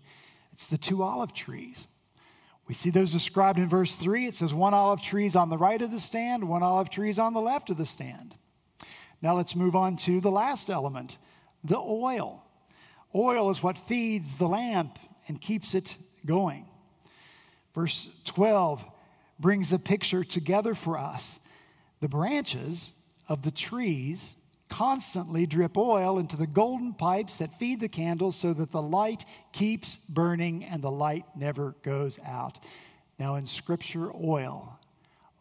it's 0.54 0.70
the 0.70 0.78
two 0.78 1.04
olive 1.04 1.34
trees. 1.34 1.88
We 2.68 2.74
see 2.74 2.90
those 2.90 3.12
described 3.12 3.60
in 3.60 3.70
verse 3.70 3.94
3. 3.94 4.26
It 4.26 4.34
says, 4.34 4.54
One 4.56 4.74
olive 4.74 5.04
tree 5.04 5.28
is 5.28 5.36
on 5.36 5.50
the 5.50 5.58
right 5.58 5.80
of 5.82 5.92
the 5.92 6.00
stand, 6.00 6.50
one 6.50 6.64
olive 6.64 6.90
tree 6.90 7.10
is 7.10 7.20
on 7.20 7.34
the 7.34 7.42
left 7.42 7.70
of 7.70 7.78
the 7.78 7.86
stand. 7.86 8.36
Now 9.22 9.36
let's 9.36 9.56
move 9.56 9.76
on 9.76 9.98
to 9.98 10.22
the 10.22 10.32
last 10.32 10.70
element 10.70 11.18
the 11.64 11.78
oil. 11.78 12.44
Oil 13.16 13.50
is 13.50 13.64
what 13.64 13.78
feeds 13.78 14.38
the 14.38 14.48
lamp 14.48 15.00
and 15.28 15.42
keeps 15.42 15.74
it 15.76 15.98
going. 16.26 16.66
Verse 17.74 18.10
12 18.26 18.86
brings 19.40 19.70
the 19.70 19.80
picture 19.80 20.24
together 20.24 20.76
for 20.76 20.98
us. 20.98 21.40
The 22.00 22.08
branches 22.08 22.94
of 23.28 23.42
the 23.42 23.52
trees 23.52 24.36
constantly 24.70 25.46
drip 25.46 25.78
oil 25.78 26.20
into 26.20 26.36
the 26.36 26.48
golden 26.48 26.94
pipes 26.94 27.38
that 27.38 27.58
feed 27.58 27.80
the 27.80 27.90
candles 27.90 28.36
so 28.36 28.54
that 28.54 28.72
the 28.72 28.82
light 28.82 29.26
keeps 29.54 29.98
burning 30.10 30.64
and 30.66 30.82
the 30.82 30.92
light 30.92 31.26
never 31.36 31.76
goes 31.84 32.20
out. 32.26 32.60
Now, 33.18 33.36
in 33.36 33.46
Scripture, 33.46 34.12
oil, 34.14 34.78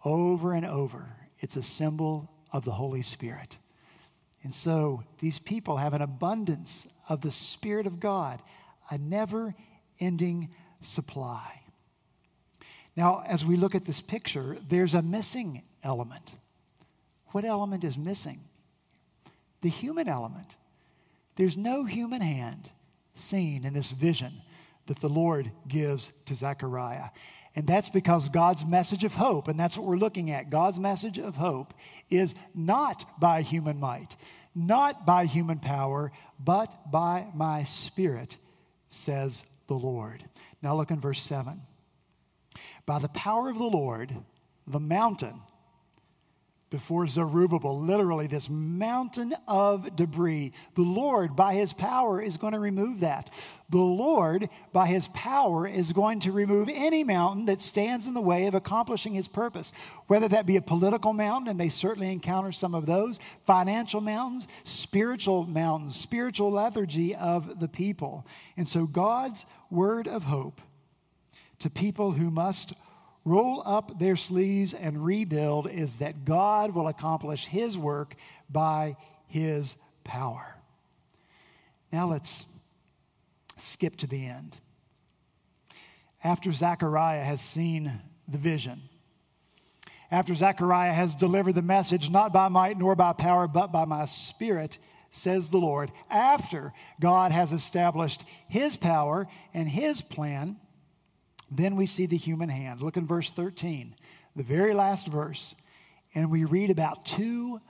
over 0.05 0.53
and 0.53 0.65
over, 0.65 1.07
it's 1.41 1.57
a 1.57 1.63
symbol 1.63 2.31
of 2.53 2.65
the 2.65 2.73
Holy 2.73 3.03
Spirit. 3.03 3.59
And 4.47 4.55
so 4.55 5.03
these 5.19 5.41
people 5.41 5.79
have 5.79 5.93
an 5.93 6.03
abundance 6.03 6.87
of 7.09 7.21
the 7.21 7.33
Spirit 7.33 7.85
of 7.89 7.99
God, 7.99 8.41
a 8.93 8.97
never 8.97 9.57
ending 9.99 10.51
supply. 10.81 11.63
Now, 12.95 13.25
as 13.27 13.45
we 13.45 13.57
look 13.57 13.75
at 13.75 13.87
this 13.87 14.01
picture, 14.01 14.57
there's 14.69 14.95
a 14.95 15.03
missing 15.03 15.65
element. 15.83 16.37
What 17.33 17.45
element 17.45 17.83
is 17.83 17.99
missing? 17.99 18.39
the 19.67 19.69
human 19.69 20.07
element. 20.07 20.57
There's 21.35 21.57
no 21.57 21.85
human 21.85 22.21
hand 22.21 22.71
seen 23.15 23.67
in 23.67 23.75
this 23.75 23.91
vision 23.91 24.43
that 24.87 25.01
the 25.01 25.09
Lord 25.09 25.51
gives 25.67 26.13
to 26.27 26.37
Zechariah. 26.37 27.11
And 27.57 27.67
that's 27.67 27.89
because 27.89 28.29
God's 28.29 28.67
message 28.67 29.03
of 29.03 29.15
hope, 29.15 29.49
and 29.49 29.59
that's 29.59 29.79
what 29.79 29.87
we're 29.87 29.97
looking 29.97 30.31
at, 30.31 30.51
God's 30.51 30.79
message 30.79 31.19
of 31.19 31.37
hope 31.37 31.73
is 32.11 32.35
not 32.55 33.19
by 33.19 33.41
human 33.41 33.81
might, 33.81 34.15
not 34.55 35.07
by 35.07 35.25
human 35.25 35.59
power, 35.59 36.13
but 36.39 36.91
by 36.93 37.27
my 37.35 37.65
spirit, 37.65 38.37
says 38.89 39.43
the 39.69 39.75
Lord. 39.75 40.23
Now 40.63 40.77
look 40.77 40.91
in 40.91 41.01
verse 41.01 41.23
7. 41.23 41.63
By 42.85 42.99
the 42.99 43.09
power 43.09 43.49
of 43.49 43.57
the 43.59 43.65
Lord, 43.65 44.15
the 44.67 44.81
mountain 44.81 45.41
before 46.69 47.07
Zerubbabel, 47.07 47.81
literally 47.81 48.27
this 48.27 48.51
mountain 48.51 49.35
of 49.47 49.95
debris. 49.95 50.53
The 50.75 50.83
Lord, 50.83 51.37
by 51.37 51.55
his 51.55 51.73
power, 51.73 52.21
is 52.21 52.37
going 52.37 52.55
to 52.55 52.59
remove 52.59 53.01
that. 53.01 53.31
The 53.71 53.79
Lord, 53.79 54.49
by 54.73 54.87
his 54.87 55.09
power, 55.09 55.67
is 55.67 55.93
going 55.93 56.21
to 56.21 56.33
remove 56.33 56.69
any 56.73 57.05
mountain 57.05 57.47
that 57.47 57.61
stands 57.61 58.07
in 58.07 58.15
the 58.15 58.21
way 58.21 58.47
of 58.47 58.55
accomplishing 58.55 59.15
his 59.15 59.29
purpose, 59.29 59.73
whether 60.09 60.27
that 60.29 60.47
be 60.47 60.57
a 60.57 60.63
political 60.63 61.13
mountain, 61.13 61.49
and 61.49 61.61
they 61.61 61.69
certainly 61.69 62.11
encounter 62.11 62.51
some 62.51 62.75
of 62.75 62.87
those, 62.87 63.21
financial 63.47 64.01
mountains, 64.01 64.49
spiritual 64.65 65.47
mountains, 65.47 65.97
spiritual 65.97 66.51
lethargy 66.51 67.15
of 67.15 67.61
the 67.61 67.69
people. 67.69 68.27
And 68.57 68.67
so, 68.67 68.87
God's 68.87 69.47
word 69.71 70.09
of 70.09 70.25
hope 70.25 70.61
to 71.61 71.71
people 71.71 72.13
who 72.13 72.31
must 72.31 72.73
roll 73.27 73.63
up 73.67 73.99
their 73.99 74.17
sleeves 74.17 74.73
and 74.73 75.05
rebuild 75.05 75.69
is 75.69 75.97
that 75.97 76.25
God 76.25 76.71
will 76.75 76.89
accomplish 76.89 77.45
His 77.45 77.77
work 77.77 78.15
by 78.49 78.97
His 79.27 79.77
power. 80.05 80.55
Now 81.93 82.07
let's 82.07 82.47
skip 83.59 83.97
to 83.97 84.07
the 84.07 84.25
end. 84.25 84.59
After 86.25 86.53
Zechariah 86.53 87.25
has 87.25 87.41
seen 87.41 88.01
the 88.29 88.39
vision, 88.39 88.81
after 90.11 90.35
Zechariah 90.35 90.93
has 90.93 91.17
delivered 91.17 91.57
the 91.57 91.63
message, 91.63 92.11
not 92.11 92.33
by 92.33 92.49
might 92.49 92.79
nor 92.79 92.95
by 92.95 93.13
power, 93.13 93.49
but 93.49 93.73
by 93.73 93.85
my 93.85 94.05
spirit, 94.05 94.79
says 95.11 95.51
the 95.51 95.59
Lord, 95.59 95.91
after 96.09 96.73
God 97.01 97.33
has 97.33 97.53
established 97.53 98.23
his 98.49 98.77
power 98.77 99.27
and 99.53 99.69
his 99.69 100.03
plan, 100.03 100.57
Then 101.51 101.77
we 101.77 101.87
see 101.87 102.07
the 102.07 102.17
human 102.17 102.49
hand. 102.49 102.81
Look 102.81 102.97
in 102.97 103.07
verse 103.07 103.31
13, 103.31 103.95
the 104.35 104.43
very 104.43 104.75
last 104.75 105.07
verse, 105.07 105.55
and 106.15 106.31
we 106.31 106.45
read 106.45 106.71
about 106.71 107.05
two 107.05 107.61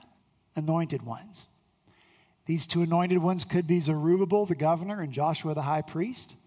anointed 0.55 1.03
ones. 1.03 1.47
These 2.45 2.65
two 2.65 2.81
anointed 2.81 3.19
ones 3.19 3.45
could 3.45 3.67
be 3.67 3.79
Zerubbabel, 3.79 4.45
the 4.45 4.55
governor, 4.55 5.01
and 5.01 5.11
Joshua, 5.11 5.53
the 5.53 5.61
high 5.61 5.81
priest. 5.81 6.37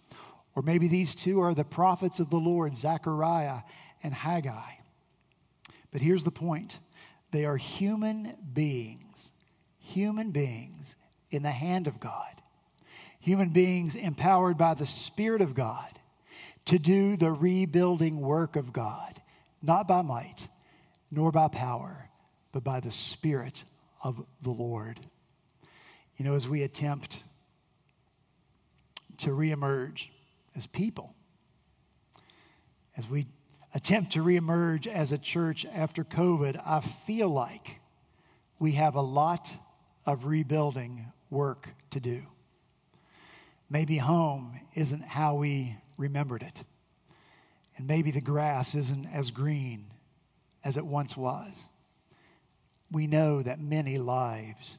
Or 0.56 0.62
maybe 0.62 0.88
these 0.88 1.14
two 1.14 1.40
are 1.40 1.54
the 1.54 1.64
prophets 1.64 2.18
of 2.18 2.30
the 2.30 2.38
Lord, 2.38 2.74
Zechariah 2.74 3.60
and 4.02 4.12
Haggai. 4.12 4.72
But 5.92 6.00
here's 6.00 6.24
the 6.24 6.30
point 6.30 6.80
they 7.30 7.44
are 7.44 7.56
human 7.56 8.34
beings, 8.52 9.32
human 9.78 10.32
beings 10.32 10.96
in 11.30 11.42
the 11.42 11.50
hand 11.50 11.86
of 11.86 12.00
God, 12.00 12.42
human 13.20 13.50
beings 13.50 13.94
empowered 13.94 14.58
by 14.58 14.74
the 14.74 14.86
Spirit 14.86 15.42
of 15.42 15.54
God 15.54 15.99
to 16.66 16.78
do 16.78 17.16
the 17.16 17.32
rebuilding 17.32 18.20
work 18.20 18.56
of 18.56 18.72
God, 18.72 19.14
not 19.62 19.88
by 19.88 20.02
might 20.02 20.48
nor 21.10 21.32
by 21.32 21.48
power, 21.48 22.08
but 22.52 22.62
by 22.62 22.80
the 22.80 22.90
Spirit 22.90 23.64
of 24.02 24.24
the 24.42 24.50
Lord. 24.50 25.00
You 26.16 26.24
know, 26.24 26.34
as 26.34 26.48
we 26.48 26.62
attempt 26.62 27.24
to 29.18 29.30
reemerge 29.30 30.08
as 30.54 30.66
people, 30.66 31.14
as 32.96 33.08
we 33.08 33.26
attempt 33.74 34.12
to 34.12 34.20
reemerge 34.20 34.86
as 34.86 35.12
a 35.12 35.18
church 35.18 35.66
after 35.74 36.04
COVID, 36.04 36.60
I 36.64 36.80
feel 36.80 37.28
like 37.28 37.80
we 38.58 38.72
have 38.72 38.94
a 38.94 39.00
lot 39.00 39.56
of 40.06 40.26
rebuilding 40.26 41.06
work 41.30 41.68
to 41.90 42.00
do. 42.00 42.22
Maybe 43.68 43.98
home 43.98 44.58
isn't 44.74 45.02
how 45.02 45.36
we 45.36 45.76
remembered 46.00 46.42
it. 46.42 46.64
And 47.76 47.86
maybe 47.86 48.10
the 48.10 48.20
grass 48.20 48.74
isn't 48.74 49.06
as 49.06 49.30
green 49.30 49.86
as 50.64 50.76
it 50.76 50.84
once 50.84 51.16
was. 51.16 51.66
We 52.90 53.06
know 53.06 53.42
that 53.42 53.60
many 53.60 53.98
lives 53.98 54.78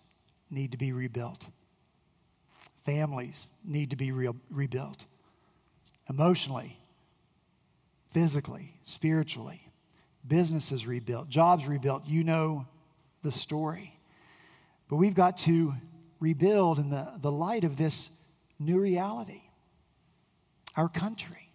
need 0.49 0.71
to 0.73 0.77
be 0.77 0.91
rebuilt. 0.91 1.47
Families 2.85 3.47
need 3.63 3.91
to 3.91 3.95
be 3.95 4.11
re- 4.11 4.33
rebuilt 4.49 5.05
emotionally, 6.09 6.77
physically, 8.11 8.75
spiritually. 8.83 9.61
Businesses 10.27 10.85
rebuilt, 10.85 11.29
jobs 11.29 11.67
rebuilt. 11.67 12.05
You 12.05 12.23
know 12.23 12.67
the 13.23 13.31
story. 13.31 13.97
But 14.89 14.97
we've 14.97 15.15
got 15.15 15.37
to 15.39 15.73
rebuild 16.19 16.79
in 16.79 16.89
the, 16.89 17.13
the 17.21 17.31
light 17.31 17.63
of 17.63 17.77
this 17.77 18.11
new 18.59 18.79
reality. 18.79 19.41
Our 20.77 20.89
country, 20.89 21.51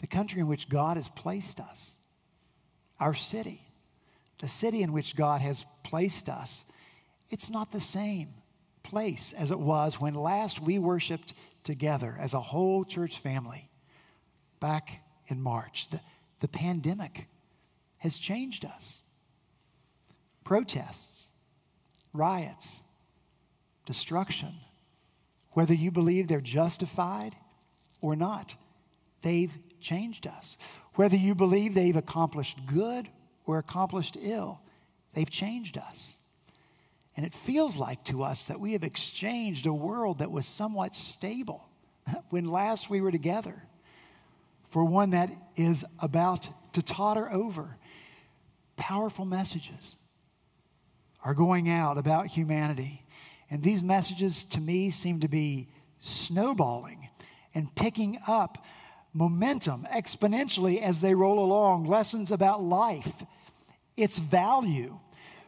the 0.00 0.06
country 0.06 0.40
in 0.40 0.48
which 0.48 0.68
God 0.68 0.96
has 0.96 1.08
placed 1.08 1.60
us, 1.60 1.96
our 3.00 3.14
city, 3.14 3.60
the 4.40 4.48
city 4.48 4.82
in 4.82 4.92
which 4.92 5.16
God 5.16 5.40
has 5.40 5.64
placed 5.82 6.28
us, 6.28 6.66
it's 7.30 7.50
not 7.50 7.72
the 7.72 7.80
same 7.80 8.28
place 8.82 9.32
as 9.32 9.50
it 9.50 9.58
was 9.58 10.00
when 10.00 10.14
last 10.14 10.60
we 10.60 10.78
worshiped 10.78 11.34
together 11.64 12.16
as 12.20 12.34
a 12.34 12.40
whole 12.40 12.84
church 12.84 13.18
family 13.18 13.68
back 14.60 15.02
in 15.26 15.40
March. 15.40 15.88
The, 15.88 16.00
the 16.40 16.48
pandemic 16.48 17.28
has 17.98 18.18
changed 18.18 18.64
us. 18.64 19.02
Protests, 20.44 21.26
riots, 22.12 22.84
destruction, 23.84 24.54
whether 25.52 25.74
you 25.74 25.90
believe 25.90 26.28
they're 26.28 26.40
justified 26.40 27.34
or 28.00 28.16
not, 28.16 28.56
they've 29.22 29.52
changed 29.80 30.26
us. 30.26 30.56
Whether 30.94 31.16
you 31.16 31.34
believe 31.34 31.74
they've 31.74 31.96
accomplished 31.96 32.58
good 32.66 33.08
or 33.44 33.58
accomplished 33.58 34.16
ill, 34.20 34.60
they've 35.14 35.30
changed 35.30 35.78
us. 35.78 36.16
And 37.16 37.24
it 37.24 37.34
feels 37.34 37.76
like 37.76 38.04
to 38.04 38.22
us 38.22 38.48
that 38.48 38.60
we 38.60 38.72
have 38.72 38.84
exchanged 38.84 39.66
a 39.66 39.72
world 39.72 40.18
that 40.18 40.30
was 40.30 40.46
somewhat 40.46 40.94
stable 40.94 41.68
when 42.30 42.46
last 42.46 42.90
we 42.90 43.00
were 43.00 43.10
together 43.12 43.62
for 44.68 44.84
one 44.84 45.10
that 45.10 45.30
is 45.56 45.84
about 45.98 46.48
to 46.74 46.82
totter 46.82 47.30
over. 47.30 47.76
Powerful 48.76 49.24
messages 49.24 49.98
are 51.24 51.34
going 51.34 51.70
out 51.70 51.96
about 51.96 52.26
humanity. 52.26 53.02
And 53.50 53.62
these 53.62 53.82
messages 53.82 54.44
to 54.44 54.60
me 54.60 54.90
seem 54.90 55.20
to 55.20 55.28
be 55.28 55.68
snowballing 56.00 57.08
and 57.56 57.74
picking 57.74 58.18
up 58.28 58.64
momentum 59.14 59.86
exponentially 59.90 60.80
as 60.80 61.00
they 61.00 61.14
roll 61.14 61.42
along. 61.42 61.86
Lessons 61.86 62.30
about 62.30 62.62
life, 62.62 63.24
its 63.96 64.18
value, 64.18 64.98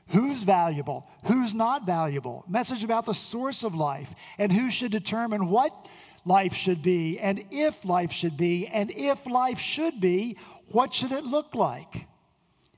who's 0.08 0.42
valuable, 0.42 1.06
who's 1.24 1.54
not 1.54 1.84
valuable, 1.84 2.44
message 2.48 2.82
about 2.82 3.04
the 3.04 3.12
source 3.12 3.62
of 3.62 3.74
life, 3.74 4.14
and 4.38 4.50
who 4.50 4.70
should 4.70 4.90
determine 4.90 5.48
what 5.48 5.86
life 6.24 6.54
should 6.54 6.82
be, 6.82 7.18
and 7.18 7.44
if 7.50 7.84
life 7.84 8.10
should 8.10 8.38
be, 8.38 8.66
and 8.66 8.90
if 8.90 9.26
life 9.26 9.58
should 9.58 10.00
be, 10.00 10.38
what 10.72 10.94
should 10.94 11.12
it 11.12 11.24
look 11.24 11.54
like? 11.54 12.08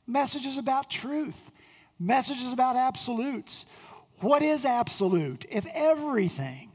Messages 0.09 0.59
about 0.59 0.91
truth, 0.91 1.53
messages 2.01 2.53
about 2.53 2.75
absolutes. 2.75 3.65
What 4.21 4.43
is 4.43 4.65
absolute? 4.65 5.47
If 5.51 5.67
everything 5.73 6.73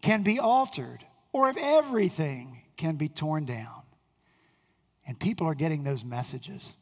can 0.00 0.22
be 0.22 0.38
altered, 0.38 1.04
or 1.32 1.48
if 1.48 1.56
everything 1.56 2.62
can 2.76 2.96
be 2.96 3.08
torn 3.08 3.44
down. 3.44 3.82
And 5.06 5.18
people 5.18 5.46
are 5.46 5.54
getting 5.54 5.84
those 5.84 6.04
messages. 6.04 6.76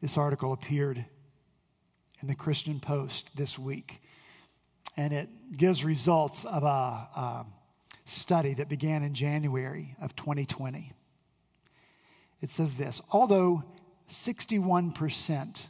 This 0.00 0.16
article 0.16 0.52
appeared 0.52 1.04
in 2.20 2.28
the 2.28 2.34
Christian 2.34 2.80
Post 2.80 3.36
this 3.36 3.58
week, 3.58 4.00
and 4.96 5.12
it 5.12 5.28
gives 5.56 5.84
results 5.84 6.44
of 6.44 6.62
a, 6.62 6.66
a 6.66 7.46
study 8.04 8.54
that 8.54 8.68
began 8.68 9.02
in 9.02 9.14
January 9.14 9.94
of 10.00 10.14
2020. 10.16 10.92
It 12.40 12.50
says 12.50 12.76
this 12.76 13.00
although 13.10 13.64
61% 14.08 15.68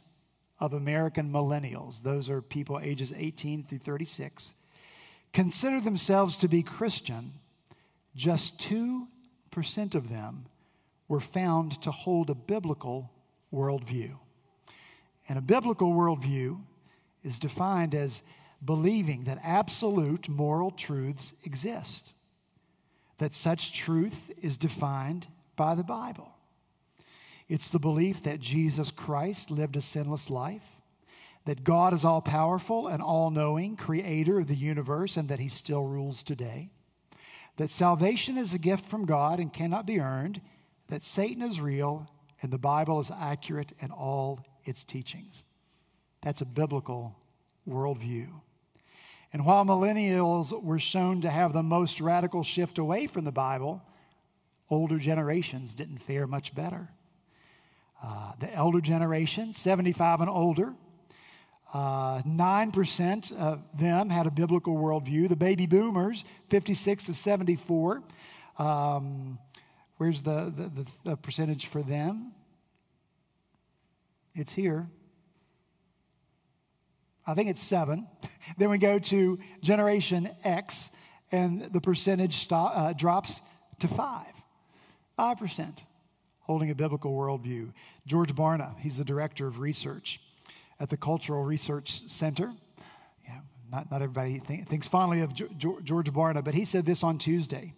of 0.59 0.73
American 0.73 1.31
millennials, 1.31 2.01
those 2.01 2.29
are 2.29 2.41
people 2.41 2.79
ages 2.79 3.13
18 3.15 3.63
through 3.63 3.79
36, 3.79 4.53
consider 5.33 5.81
themselves 5.81 6.37
to 6.37 6.47
be 6.47 6.63
Christian, 6.63 7.33
just 8.15 8.59
2% 8.59 9.07
of 9.95 10.09
them 10.09 10.45
were 11.07 11.19
found 11.19 11.81
to 11.81 11.91
hold 11.91 12.29
a 12.29 12.35
biblical 12.35 13.11
worldview. 13.53 14.17
And 15.27 15.37
a 15.37 15.41
biblical 15.41 15.93
worldview 15.93 16.59
is 17.23 17.39
defined 17.39 17.95
as 17.95 18.21
believing 18.63 19.25
that 19.25 19.39
absolute 19.43 20.29
moral 20.29 20.71
truths 20.71 21.33
exist, 21.43 22.13
that 23.17 23.35
such 23.35 23.73
truth 23.73 24.31
is 24.41 24.57
defined 24.57 25.27
by 25.55 25.75
the 25.75 25.83
Bible. 25.83 26.31
It's 27.49 27.69
the 27.69 27.79
belief 27.79 28.23
that 28.23 28.39
Jesus 28.39 28.91
Christ 28.91 29.51
lived 29.51 29.75
a 29.75 29.81
sinless 29.81 30.29
life, 30.29 30.72
that 31.45 31.63
God 31.63 31.93
is 31.93 32.05
all 32.05 32.21
powerful 32.21 32.87
and 32.87 33.01
all 33.01 33.29
knowing, 33.29 33.75
creator 33.75 34.39
of 34.39 34.47
the 34.47 34.55
universe, 34.55 35.17
and 35.17 35.27
that 35.29 35.39
he 35.39 35.49
still 35.49 35.83
rules 35.83 36.23
today, 36.23 36.69
that 37.57 37.71
salvation 37.71 38.37
is 38.37 38.53
a 38.53 38.59
gift 38.59 38.85
from 38.85 39.05
God 39.05 39.39
and 39.39 39.53
cannot 39.53 39.85
be 39.85 39.99
earned, 39.99 40.41
that 40.87 41.03
Satan 41.03 41.43
is 41.43 41.61
real, 41.61 42.09
and 42.41 42.51
the 42.51 42.57
Bible 42.57 42.99
is 42.99 43.11
accurate 43.11 43.73
in 43.79 43.91
all 43.91 44.45
its 44.65 44.83
teachings. 44.83 45.43
That's 46.21 46.41
a 46.41 46.45
biblical 46.45 47.15
worldview. 47.67 48.29
And 49.31 49.45
while 49.45 49.65
millennials 49.65 50.61
were 50.63 50.79
shown 50.79 51.21
to 51.21 51.29
have 51.29 51.53
the 51.53 51.63
most 51.63 51.99
radical 51.99 52.43
shift 52.43 52.77
away 52.77 53.07
from 53.07 53.25
the 53.25 53.31
Bible, 53.31 53.81
older 54.69 54.99
generations 54.99 55.75
didn't 55.75 55.99
fare 55.99 56.27
much 56.27 56.53
better. 56.53 56.89
Uh, 58.01 58.33
the 58.39 58.53
elder 58.53 58.81
generation, 58.81 59.53
75 59.53 60.21
and 60.21 60.29
older, 60.29 60.75
uh, 61.73 62.21
9% 62.21 63.35
of 63.35 63.63
them 63.73 64.09
had 64.09 64.27
a 64.27 64.31
biblical 64.31 64.75
worldview. 64.75 65.27
The 65.27 65.35
baby 65.35 65.65
boomers, 65.65 66.23
56 66.49 67.07
to 67.07 67.13
74. 67.13 68.03
Um, 68.59 69.39
where's 69.97 70.21
the, 70.21 70.53
the, 70.55 70.83
the, 70.83 70.91
the 71.03 71.17
percentage 71.17 71.65
for 71.65 71.81
them? 71.81 72.33
It's 74.35 74.53
here. 74.53 74.87
I 77.25 77.33
think 77.33 77.49
it's 77.49 77.61
seven. 77.61 78.07
then 78.57 78.69
we 78.69 78.77
go 78.77 78.99
to 78.99 79.39
Generation 79.63 80.29
X, 80.43 80.91
and 81.31 81.63
the 81.63 81.81
percentage 81.81 82.35
stop, 82.35 82.73
uh, 82.75 82.93
drops 82.93 83.41
to 83.79 83.87
five. 83.87 84.27
5% 85.17 85.79
holding 86.41 86.69
a 86.69 86.75
biblical 86.75 87.13
worldview. 87.13 87.71
George 88.05 88.35
Barna, 88.35 88.77
he's 88.79 88.97
the 88.97 89.05
director 89.05 89.47
of 89.47 89.59
research 89.59 90.19
at 90.79 90.89
the 90.89 90.97
Cultural 90.97 91.43
Research 91.43 92.07
Center. 92.09 92.53
Yeah, 93.25 93.39
not, 93.71 93.91
not 93.91 94.01
everybody 94.01 94.39
think, 94.39 94.67
thinks 94.67 94.87
fondly 94.87 95.21
of 95.21 95.33
George 95.33 96.11
Barna, 96.11 96.43
but 96.43 96.53
he 96.53 96.65
said 96.65 96.85
this 96.85 97.03
on 97.03 97.17
Tuesday 97.17 97.73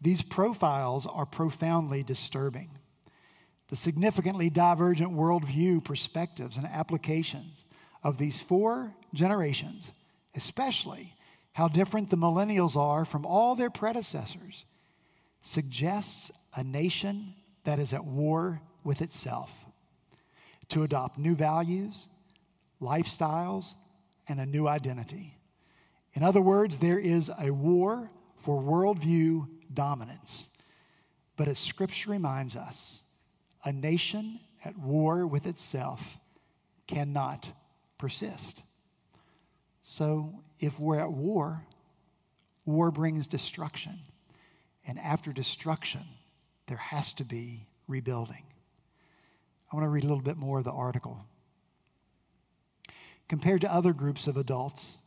These 0.00 0.22
profiles 0.22 1.06
are 1.06 1.26
profoundly 1.26 2.02
disturbing. 2.02 2.70
The 3.68 3.76
significantly 3.76 4.48
divergent 4.48 5.12
worldview, 5.12 5.82
perspectives, 5.84 6.56
and 6.56 6.66
applications 6.66 7.64
of 8.04 8.16
these 8.16 8.38
four 8.38 8.94
generations, 9.12 9.92
especially 10.36 11.14
how 11.52 11.66
different 11.66 12.10
the 12.10 12.16
millennials 12.16 12.76
are 12.76 13.04
from 13.04 13.26
all 13.26 13.56
their 13.56 13.70
predecessors, 13.70 14.64
suggests 15.40 16.30
a 16.54 16.62
nation 16.62 17.34
that 17.64 17.78
is 17.78 17.92
at 17.92 18.04
war 18.04 18.60
with 18.84 19.02
itself 19.02 19.52
to 20.68 20.82
adopt 20.82 21.18
new 21.18 21.34
values, 21.34 22.08
lifestyles, 22.80 23.74
and 24.28 24.40
a 24.40 24.46
new 24.46 24.66
identity. 24.66 25.38
In 26.14 26.22
other 26.22 26.40
words, 26.40 26.78
there 26.78 26.98
is 26.98 27.30
a 27.38 27.50
war 27.50 28.10
for 28.36 28.60
worldview 28.62 29.46
dominance. 29.72 30.50
But 31.36 31.48
as 31.48 31.58
Scripture 31.58 32.10
reminds 32.10 32.56
us, 32.56 33.04
a 33.64 33.72
nation 33.72 34.40
at 34.64 34.76
war 34.78 35.26
with 35.26 35.46
itself 35.46 36.18
cannot 36.86 37.52
persist. 37.98 38.62
So 39.82 40.42
if 40.58 40.78
we're 40.80 40.98
at 40.98 41.12
war, 41.12 41.62
war 42.64 42.90
brings 42.90 43.26
destruction. 43.26 43.98
And 44.86 44.98
after 44.98 45.32
destruction, 45.32 46.04
there 46.66 46.76
has 46.76 47.12
to 47.14 47.24
be 47.24 47.66
rebuilding. 47.88 48.44
I 49.70 49.76
want 49.76 49.84
to 49.84 49.90
read 49.90 50.04
a 50.04 50.06
little 50.06 50.22
bit 50.22 50.36
more 50.36 50.58
of 50.58 50.64
the 50.64 50.72
article. 50.72 51.24
Compared 53.28 53.60
to 53.62 53.72
other 53.72 53.92
groups 53.92 54.26
of 54.26 54.36
adults, 54.36 54.98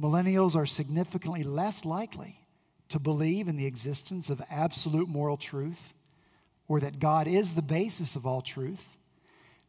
millennials 0.00 0.56
are 0.56 0.66
significantly 0.66 1.42
less 1.42 1.84
likely 1.84 2.40
to 2.88 2.98
believe 2.98 3.48
in 3.48 3.56
the 3.56 3.66
existence 3.66 4.30
of 4.30 4.42
absolute 4.50 5.08
moral 5.08 5.36
truth 5.36 5.92
or 6.68 6.80
that 6.80 6.98
God 6.98 7.26
is 7.26 7.54
the 7.54 7.62
basis 7.62 8.14
of 8.14 8.26
all 8.26 8.42
truth, 8.42 8.96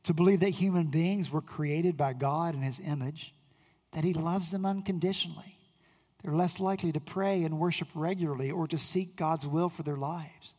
to 0.03 0.13
believe 0.13 0.41
that 0.41 0.49
human 0.49 0.87
beings 0.87 1.31
were 1.31 1.41
created 1.41 1.97
by 1.97 2.13
God 2.13 2.53
in 2.53 2.61
his 2.61 2.79
image, 2.79 3.33
that 3.91 4.03
he 4.03 4.13
loves 4.13 4.51
them 4.51 4.65
unconditionally. 4.65 5.57
They're 6.21 6.35
less 6.35 6.59
likely 6.59 6.91
to 6.91 6.99
pray 6.99 7.43
and 7.43 7.59
worship 7.59 7.87
regularly 7.93 8.51
or 8.51 8.67
to 8.67 8.77
seek 8.77 9.15
God's 9.15 9.47
will 9.47 9.69
for 9.69 9.83
their 9.83 9.97
lives. 9.97 10.55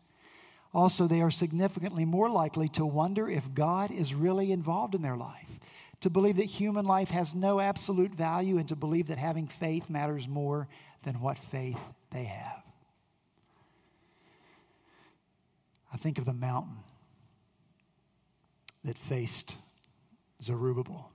Also, 0.73 1.07
they 1.07 1.21
are 1.21 1.31
significantly 1.31 2.05
more 2.05 2.31
likely 2.31 2.69
to 2.69 2.87
wonder 2.87 3.29
if 3.29 3.55
God 3.55 3.91
is 3.91 4.15
really 4.15 4.53
involved 4.53 4.95
in 4.95 5.03
their 5.03 5.17
life, 5.17 5.59
to 6.01 6.11
believe 6.11 6.37
that 6.37 6.45
human 6.45 6.87
life 6.87 7.11
has 7.11 7.35
no 7.35 7.61
absolute 7.61 8.15
value, 8.15 8.59
and 8.59 8.69
to 8.69 8.77
believe 8.77 9.09
that 9.09 9.19
having 9.19 9.47
faith 9.47 9.91
matters 9.91 10.27
more 10.27 10.69
than 11.05 11.21
what 11.21 11.39
faith 11.39 11.79
they 12.11 12.25
have. 12.25 12.63
I 15.93 15.97
think 15.97 16.19
of 16.19 16.25
the 16.25 16.33
mountain 16.33 16.79
that 18.85 18.97
faced 18.97 19.57
Zerubbabel. 20.43 21.11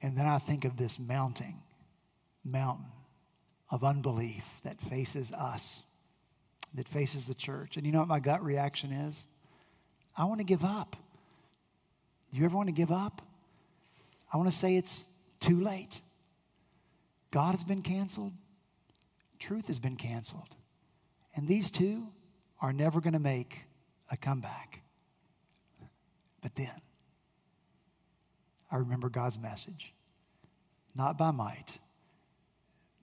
And 0.00 0.16
then 0.16 0.26
I 0.26 0.38
think 0.38 0.64
of 0.64 0.76
this 0.76 0.98
mounting 0.98 1.60
mountain 2.44 2.86
of 3.70 3.82
unbelief 3.82 4.44
that 4.62 4.80
faces 4.80 5.32
us, 5.32 5.82
that 6.74 6.88
faces 6.88 7.26
the 7.26 7.34
church. 7.34 7.76
And 7.76 7.84
you 7.84 7.92
know 7.92 7.98
what 7.98 8.08
my 8.08 8.20
gut 8.20 8.44
reaction 8.44 8.92
is? 8.92 9.26
I 10.16 10.24
want 10.26 10.40
to 10.40 10.44
give 10.44 10.64
up. 10.64 10.96
Do 12.32 12.38
you 12.38 12.44
ever 12.44 12.56
want 12.56 12.68
to 12.68 12.74
give 12.74 12.92
up? 12.92 13.22
I 14.36 14.38
want 14.38 14.52
to 14.52 14.58
say 14.58 14.76
it's 14.76 15.06
too 15.40 15.62
late. 15.62 16.02
God 17.30 17.52
has 17.52 17.64
been 17.64 17.80
canceled. 17.80 18.34
Truth 19.38 19.68
has 19.68 19.78
been 19.78 19.96
canceled. 19.96 20.54
And 21.34 21.48
these 21.48 21.70
two 21.70 22.08
are 22.60 22.74
never 22.74 23.00
going 23.00 23.14
to 23.14 23.18
make 23.18 23.64
a 24.10 24.16
comeback. 24.18 24.82
But 26.42 26.54
then, 26.54 26.82
I 28.70 28.76
remember 28.76 29.08
God's 29.08 29.38
message 29.38 29.94
not 30.94 31.16
by 31.16 31.30
might, 31.30 31.78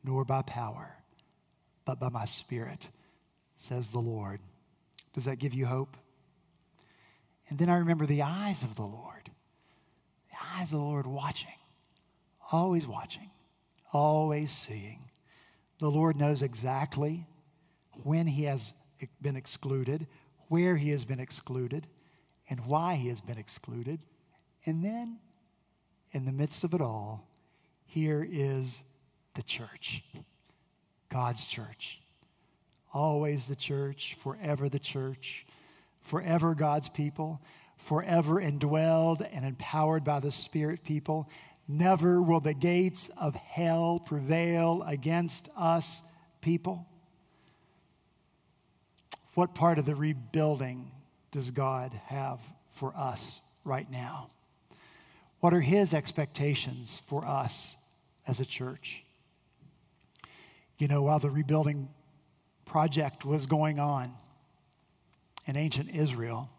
nor 0.03 0.25
by 0.25 0.43
power, 0.43 0.97
but 1.83 1.99
by 1.99 2.09
my 2.09 2.25
spirit, 2.25 2.91
says 3.57 3.91
the 3.91 3.97
Lord. 3.97 4.39
Does 5.15 5.25
that 5.25 5.39
give 5.39 5.55
you 5.55 5.65
hope? 5.65 5.97
And 7.49 7.57
then 7.57 7.69
I 7.69 7.77
remember 7.77 8.05
the 8.05 8.21
eyes 8.21 8.61
of 8.61 8.75
the 8.75 8.83
Lord, 8.83 9.22
eyes 10.53 10.71
of 10.73 10.79
the 10.79 10.85
Lord 10.85 11.07
watching, 11.07 11.53
always 12.51 12.87
watching, 12.87 13.29
always 13.91 14.51
seeing. 14.51 15.09
The 15.79 15.89
Lord 15.89 16.15
knows 16.15 16.41
exactly 16.41 17.25
when 18.03 18.27
He 18.27 18.43
has 18.43 18.73
been 19.21 19.35
excluded, 19.35 20.07
where 20.47 20.75
He 20.75 20.91
has 20.91 21.05
been 21.05 21.19
excluded, 21.19 21.87
and 22.49 22.65
why 22.65 22.95
He 22.95 23.09
has 23.09 23.21
been 23.21 23.37
excluded. 23.37 23.99
And 24.65 24.83
then, 24.83 25.19
in 26.11 26.25
the 26.25 26.31
midst 26.31 26.63
of 26.63 26.73
it 26.73 26.81
all, 26.81 27.27
here 27.85 28.25
is 28.29 28.83
the 29.33 29.43
church, 29.43 30.03
God's 31.09 31.45
church. 31.47 31.99
Always 32.93 33.47
the 33.47 33.55
church, 33.55 34.15
forever 34.21 34.69
the 34.69 34.79
church, 34.79 35.45
forever 36.01 36.53
God's 36.53 36.89
people, 36.89 37.41
forever 37.83 38.35
indwelled 38.41 39.27
and 39.33 39.45
empowered 39.45 40.03
by 40.03 40.19
the 40.19 40.31
Spirit 40.31 40.83
people. 40.83 41.29
Never 41.67 42.21
will 42.21 42.39
the 42.39 42.53
gates 42.53 43.09
of 43.19 43.35
hell 43.35 44.01
prevail 44.03 44.83
against 44.87 45.49
us, 45.57 46.01
people. 46.41 46.87
What 49.33 49.53
part 49.53 49.79
of 49.79 49.85
the 49.85 49.95
rebuilding 49.95 50.91
does 51.31 51.51
God 51.51 51.99
have 52.05 52.39
for 52.71 52.95
us 52.95 53.41
right 53.65 53.89
now? 53.89 54.29
What 55.41 55.53
are 55.53 55.61
His 55.61 55.93
expectations 55.93 57.01
for 57.07 57.25
us 57.25 57.75
as 58.25 58.39
a 58.39 58.45
church? 58.45 59.03
You 60.77 60.87
know, 60.87 61.01
while 61.01 61.19
the 61.19 61.29
rebuilding 61.29 61.89
project 62.65 63.25
was 63.25 63.45
going 63.45 63.79
on 63.79 64.13
in 65.45 65.57
ancient 65.57 65.89
Israel, 65.89 66.49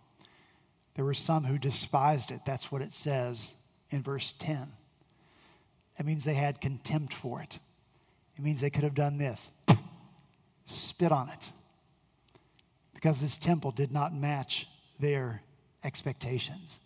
there 0.94 1.04
were 1.04 1.14
some 1.14 1.44
who 1.44 1.58
despised 1.58 2.30
it. 2.30 2.40
That's 2.46 2.70
what 2.70 2.82
it 2.82 2.92
says 2.92 3.54
in 3.90 4.02
verse 4.02 4.32
10. 4.38 4.72
It 5.98 6.06
means 6.06 6.24
they 6.24 6.34
had 6.34 6.60
contempt 6.60 7.12
for 7.12 7.42
it. 7.42 7.58
It 8.36 8.42
means 8.42 8.60
they 8.60 8.70
could 8.70 8.84
have 8.84 8.94
done 8.94 9.18
this 9.18 9.50
spit 10.64 11.12
on 11.12 11.28
it. 11.28 11.52
Because 12.94 13.20
this 13.20 13.38
temple 13.38 13.70
did 13.70 13.92
not 13.92 14.14
match 14.14 14.66
their 14.98 15.42
expectations. 15.82 16.80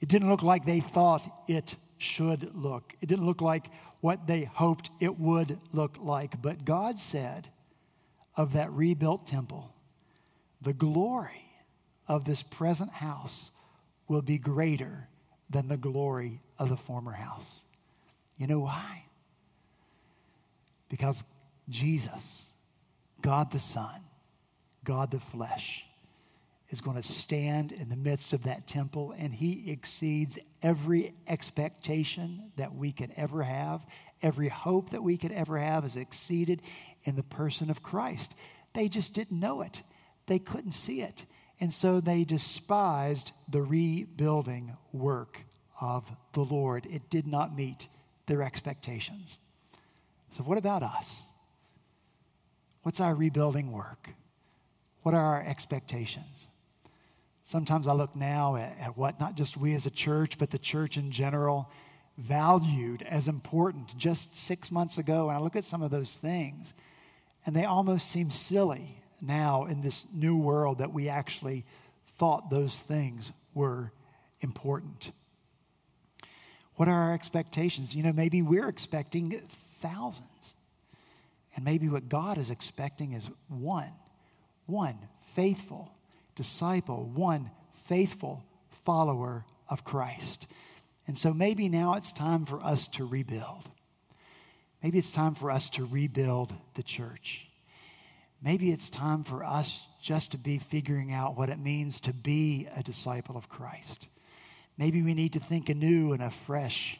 It 0.00 0.08
didn't 0.08 0.28
look 0.28 0.42
like 0.42 0.64
they 0.64 0.80
thought 0.80 1.22
it 1.46 1.76
should 1.98 2.54
look. 2.54 2.94
It 3.00 3.08
didn't 3.08 3.26
look 3.26 3.40
like 3.40 3.66
what 4.00 4.26
they 4.26 4.44
hoped 4.44 4.90
it 4.98 5.18
would 5.18 5.58
look 5.72 5.96
like. 6.00 6.40
But 6.42 6.64
God 6.64 6.98
said 6.98 7.48
of 8.36 8.54
that 8.54 8.72
rebuilt 8.72 9.26
temple, 9.26 9.72
the 10.62 10.72
glory 10.72 11.49
of 12.10 12.24
this 12.24 12.42
present 12.42 12.90
house 12.90 13.52
will 14.08 14.20
be 14.20 14.36
greater 14.36 15.06
than 15.48 15.68
the 15.68 15.76
glory 15.76 16.40
of 16.58 16.68
the 16.68 16.76
former 16.76 17.12
house. 17.12 17.62
You 18.36 18.48
know 18.48 18.58
why? 18.58 19.04
Because 20.88 21.22
Jesus, 21.68 22.50
God 23.22 23.52
the 23.52 23.60
Son, 23.60 24.00
God 24.82 25.12
the 25.12 25.20
flesh, 25.20 25.84
is 26.70 26.80
going 26.80 26.96
to 26.96 27.02
stand 27.02 27.70
in 27.70 27.88
the 27.88 27.96
midst 27.96 28.32
of 28.32 28.42
that 28.42 28.66
temple, 28.66 29.14
and 29.16 29.32
he 29.32 29.70
exceeds 29.70 30.36
every 30.64 31.14
expectation 31.28 32.50
that 32.56 32.74
we 32.74 32.90
could 32.90 33.12
ever 33.16 33.44
have. 33.44 33.86
Every 34.20 34.48
hope 34.48 34.90
that 34.90 35.02
we 35.04 35.16
could 35.16 35.32
ever 35.32 35.58
have 35.58 35.84
is 35.84 35.94
exceeded 35.94 36.60
in 37.04 37.14
the 37.14 37.22
person 37.22 37.70
of 37.70 37.84
Christ. 37.84 38.34
They 38.74 38.88
just 38.88 39.14
didn't 39.14 39.38
know 39.38 39.60
it, 39.60 39.84
they 40.26 40.40
couldn't 40.40 40.72
see 40.72 41.02
it. 41.02 41.24
And 41.60 41.72
so 41.72 42.00
they 42.00 42.24
despised 42.24 43.32
the 43.48 43.62
rebuilding 43.62 44.76
work 44.92 45.42
of 45.80 46.10
the 46.32 46.40
Lord. 46.40 46.86
It 46.86 47.10
did 47.10 47.26
not 47.26 47.54
meet 47.54 47.88
their 48.26 48.42
expectations. 48.42 49.38
So, 50.30 50.42
what 50.42 50.56
about 50.58 50.82
us? 50.82 51.24
What's 52.82 53.00
our 53.00 53.14
rebuilding 53.14 53.72
work? 53.72 54.10
What 55.02 55.14
are 55.14 55.24
our 55.24 55.42
expectations? 55.42 56.46
Sometimes 57.44 57.88
I 57.88 57.92
look 57.92 58.14
now 58.14 58.56
at, 58.56 58.76
at, 58.80 58.96
what 58.96 59.18
not 59.18 59.34
just 59.34 59.56
we 59.56 59.74
as 59.74 59.84
a 59.84 59.90
church, 59.90 60.38
but 60.38 60.50
the 60.50 60.58
church 60.58 60.96
in 60.96 61.10
general 61.10 61.70
valued 62.16 63.02
as 63.02 63.28
important 63.28 63.96
just 63.98 64.34
six 64.34 64.70
months 64.70 64.98
ago. 64.98 65.28
And 65.28 65.36
I 65.36 65.40
look 65.40 65.56
at 65.56 65.64
some 65.64 65.82
of 65.82 65.90
those 65.90 66.14
things, 66.14 66.72
and 67.44 67.56
they 67.56 67.64
almost 67.64 68.08
seem 68.08 68.30
silly 68.30 68.99
now 69.22 69.64
in 69.64 69.80
this 69.80 70.06
new 70.12 70.36
world 70.36 70.78
that 70.78 70.92
we 70.92 71.08
actually 71.08 71.64
thought 72.18 72.50
those 72.50 72.80
things 72.80 73.32
were 73.54 73.92
important. 74.40 75.12
What 76.76 76.88
are 76.88 77.02
our 77.02 77.14
expectations? 77.14 77.94
You 77.94 78.02
know, 78.02 78.12
maybe 78.12 78.42
we're 78.42 78.68
expecting 78.68 79.40
thousands. 79.80 80.54
And 81.54 81.64
maybe 81.64 81.88
what 81.88 82.08
God 82.08 82.38
is 82.38 82.50
expecting 82.50 83.12
is 83.12 83.30
one 83.48 83.92
one 84.66 84.96
faithful 85.34 85.92
disciple, 86.36 87.10
one 87.12 87.50
faithful 87.86 88.44
follower 88.84 89.44
of 89.68 89.84
Christ. 89.84 90.46
And 91.06 91.18
so 91.18 91.34
maybe 91.34 91.68
now 91.68 91.94
it's 91.94 92.12
time 92.12 92.46
for 92.46 92.62
us 92.62 92.86
to 92.88 93.04
rebuild. 93.04 93.68
Maybe 94.82 94.98
it's 94.98 95.12
time 95.12 95.34
for 95.34 95.50
us 95.50 95.68
to 95.70 95.84
rebuild 95.84 96.54
the 96.74 96.82
church. 96.82 97.49
Maybe 98.42 98.70
it's 98.70 98.88
time 98.88 99.22
for 99.22 99.44
us 99.44 99.86
just 100.00 100.32
to 100.32 100.38
be 100.38 100.58
figuring 100.58 101.12
out 101.12 101.36
what 101.36 101.50
it 101.50 101.58
means 101.58 102.00
to 102.00 102.14
be 102.14 102.68
a 102.74 102.82
disciple 102.82 103.36
of 103.36 103.48
Christ. 103.50 104.08
Maybe 104.78 105.02
we 105.02 105.12
need 105.12 105.34
to 105.34 105.40
think 105.40 105.68
anew 105.68 106.12
and 106.14 106.22
afresh 106.22 106.98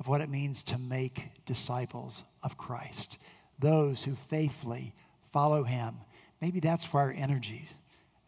of 0.00 0.08
what 0.08 0.20
it 0.20 0.28
means 0.28 0.64
to 0.64 0.78
make 0.78 1.44
disciples 1.44 2.24
of 2.42 2.56
Christ, 2.56 3.18
those 3.58 4.02
who 4.02 4.16
faithfully 4.16 4.94
follow 5.32 5.62
him. 5.62 5.96
Maybe 6.40 6.58
that's 6.58 6.92
where 6.92 7.04
our 7.04 7.12
energies 7.12 7.74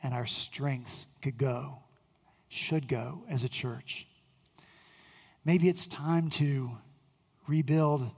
and 0.02 0.14
our 0.14 0.26
strengths 0.26 1.06
could 1.20 1.38
go, 1.38 1.78
should 2.48 2.86
go 2.86 3.24
as 3.28 3.42
a 3.42 3.48
church. 3.48 4.06
Maybe 5.44 5.68
it's 5.68 5.88
time 5.88 6.30
to 6.30 6.70
rebuild 7.48 8.08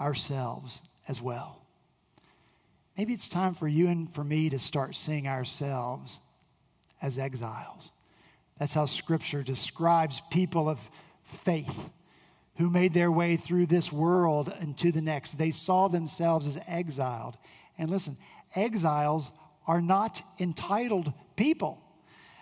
ourselves 0.00 0.82
as 1.06 1.22
well. 1.22 1.65
Maybe 2.96 3.12
it's 3.12 3.28
time 3.28 3.54
for 3.54 3.68
you 3.68 3.88
and 3.88 4.12
for 4.12 4.24
me 4.24 4.48
to 4.50 4.58
start 4.58 4.96
seeing 4.96 5.28
ourselves 5.28 6.20
as 7.02 7.18
exiles. 7.18 7.92
That's 8.58 8.72
how 8.72 8.86
Scripture 8.86 9.42
describes 9.42 10.22
people 10.30 10.68
of 10.68 10.78
faith 11.24 11.90
who 12.56 12.70
made 12.70 12.94
their 12.94 13.12
way 13.12 13.36
through 13.36 13.66
this 13.66 13.92
world 13.92 14.52
and 14.60 14.76
to 14.78 14.90
the 14.92 15.02
next. 15.02 15.32
They 15.32 15.50
saw 15.50 15.88
themselves 15.88 16.46
as 16.46 16.58
exiled. 16.66 17.36
And 17.76 17.90
listen, 17.90 18.16
exiles 18.54 19.30
are 19.66 19.82
not 19.82 20.22
entitled 20.40 21.12
people. 21.36 21.82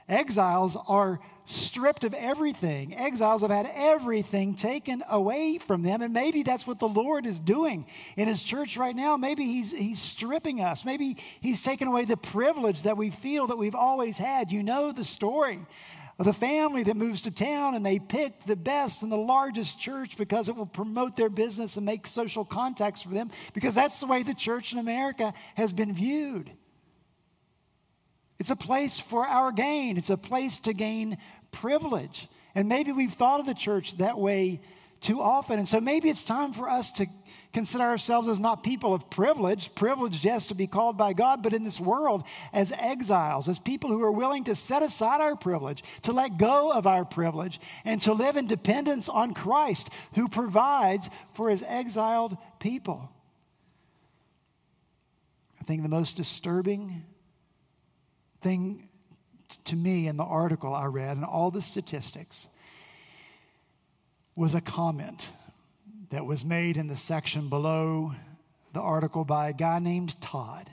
Exiles 0.08 0.76
are 0.88 1.20
stripped 1.46 2.04
of 2.04 2.14
everything. 2.14 2.94
Exiles 2.94 3.42
have 3.42 3.50
had 3.50 3.70
everything 3.74 4.54
taken 4.54 5.02
away 5.08 5.58
from 5.58 5.82
them. 5.82 6.02
And 6.02 6.12
maybe 6.12 6.42
that's 6.42 6.66
what 6.66 6.78
the 6.78 6.88
Lord 6.88 7.26
is 7.26 7.38
doing 7.40 7.86
in 8.16 8.28
His 8.28 8.42
church 8.42 8.76
right 8.76 8.94
now. 8.94 9.16
Maybe 9.16 9.44
He's, 9.44 9.70
he's 9.70 10.00
stripping 10.00 10.60
us. 10.60 10.84
Maybe 10.84 11.16
He's 11.40 11.62
taken 11.62 11.88
away 11.88 12.04
the 12.04 12.16
privilege 12.16 12.82
that 12.82 12.96
we 12.96 13.10
feel 13.10 13.46
that 13.48 13.58
we've 13.58 13.74
always 13.74 14.18
had. 14.18 14.52
You 14.52 14.62
know 14.62 14.92
the 14.92 15.04
story 15.04 15.60
of 16.18 16.26
the 16.26 16.32
family 16.32 16.84
that 16.84 16.96
moves 16.96 17.22
to 17.22 17.30
town 17.30 17.74
and 17.74 17.84
they 17.84 17.98
pick 17.98 18.44
the 18.44 18.56
best 18.56 19.02
and 19.02 19.10
the 19.10 19.16
largest 19.16 19.80
church 19.80 20.16
because 20.16 20.48
it 20.48 20.54
will 20.54 20.66
promote 20.66 21.16
their 21.16 21.28
business 21.28 21.76
and 21.76 21.84
make 21.84 22.06
social 22.06 22.44
contacts 22.44 23.02
for 23.02 23.10
them 23.10 23.30
because 23.52 23.74
that's 23.74 23.98
the 24.00 24.06
way 24.06 24.22
the 24.22 24.34
church 24.34 24.72
in 24.72 24.78
America 24.78 25.34
has 25.56 25.72
been 25.72 25.92
viewed. 25.92 26.52
It's 28.38 28.50
a 28.50 28.56
place 28.56 28.98
for 28.98 29.26
our 29.26 29.52
gain, 29.52 29.96
it's 29.96 30.10
a 30.10 30.16
place 30.16 30.58
to 30.60 30.72
gain 30.72 31.18
privilege. 31.52 32.28
And 32.54 32.68
maybe 32.68 32.92
we've 32.92 33.12
thought 33.12 33.40
of 33.40 33.46
the 33.46 33.54
church 33.54 33.96
that 33.98 34.18
way 34.18 34.60
too 35.04 35.20
often. 35.20 35.58
And 35.58 35.68
so 35.68 35.80
maybe 35.80 36.08
it's 36.08 36.24
time 36.24 36.52
for 36.52 36.68
us 36.68 36.90
to 36.92 37.06
consider 37.52 37.84
ourselves 37.84 38.26
as 38.26 38.40
not 38.40 38.64
people 38.64 38.94
of 38.94 39.10
privilege, 39.10 39.74
privileged, 39.74 40.24
yes, 40.24 40.46
to 40.46 40.54
be 40.54 40.66
called 40.66 40.96
by 40.96 41.12
God, 41.12 41.42
but 41.42 41.52
in 41.52 41.62
this 41.62 41.78
world 41.78 42.24
as 42.54 42.72
exiles, 42.72 43.46
as 43.48 43.58
people 43.58 43.90
who 43.90 44.02
are 44.02 44.10
willing 44.10 44.44
to 44.44 44.54
set 44.54 44.82
aside 44.82 45.20
our 45.20 45.36
privilege, 45.36 45.84
to 46.02 46.12
let 46.12 46.38
go 46.38 46.72
of 46.72 46.86
our 46.86 47.04
privilege, 47.04 47.60
and 47.84 48.00
to 48.02 48.14
live 48.14 48.36
in 48.36 48.46
dependence 48.46 49.10
on 49.10 49.34
Christ, 49.34 49.90
who 50.14 50.26
provides 50.26 51.10
for 51.34 51.50
his 51.50 51.62
exiled 51.66 52.38
people. 52.58 53.12
I 55.60 55.64
think 55.64 55.82
the 55.82 55.88
most 55.88 56.16
disturbing 56.16 57.04
thing 58.44 58.88
to 59.64 59.74
me 59.74 60.06
in 60.06 60.18
the 60.18 60.24
article 60.24 60.74
I 60.74 60.84
read 60.84 61.16
and 61.16 61.24
all 61.24 61.50
the 61.50 61.62
statistics 61.62 62.48
was 64.36 64.54
a 64.54 64.60
comment 64.60 65.30
that 66.10 66.26
was 66.26 66.44
made 66.44 66.76
in 66.76 66.86
the 66.86 66.96
section 66.96 67.48
below 67.48 68.14
the 68.74 68.82
article 68.82 69.24
by 69.24 69.48
a 69.48 69.52
guy 69.54 69.78
named 69.78 70.20
Todd. 70.20 70.70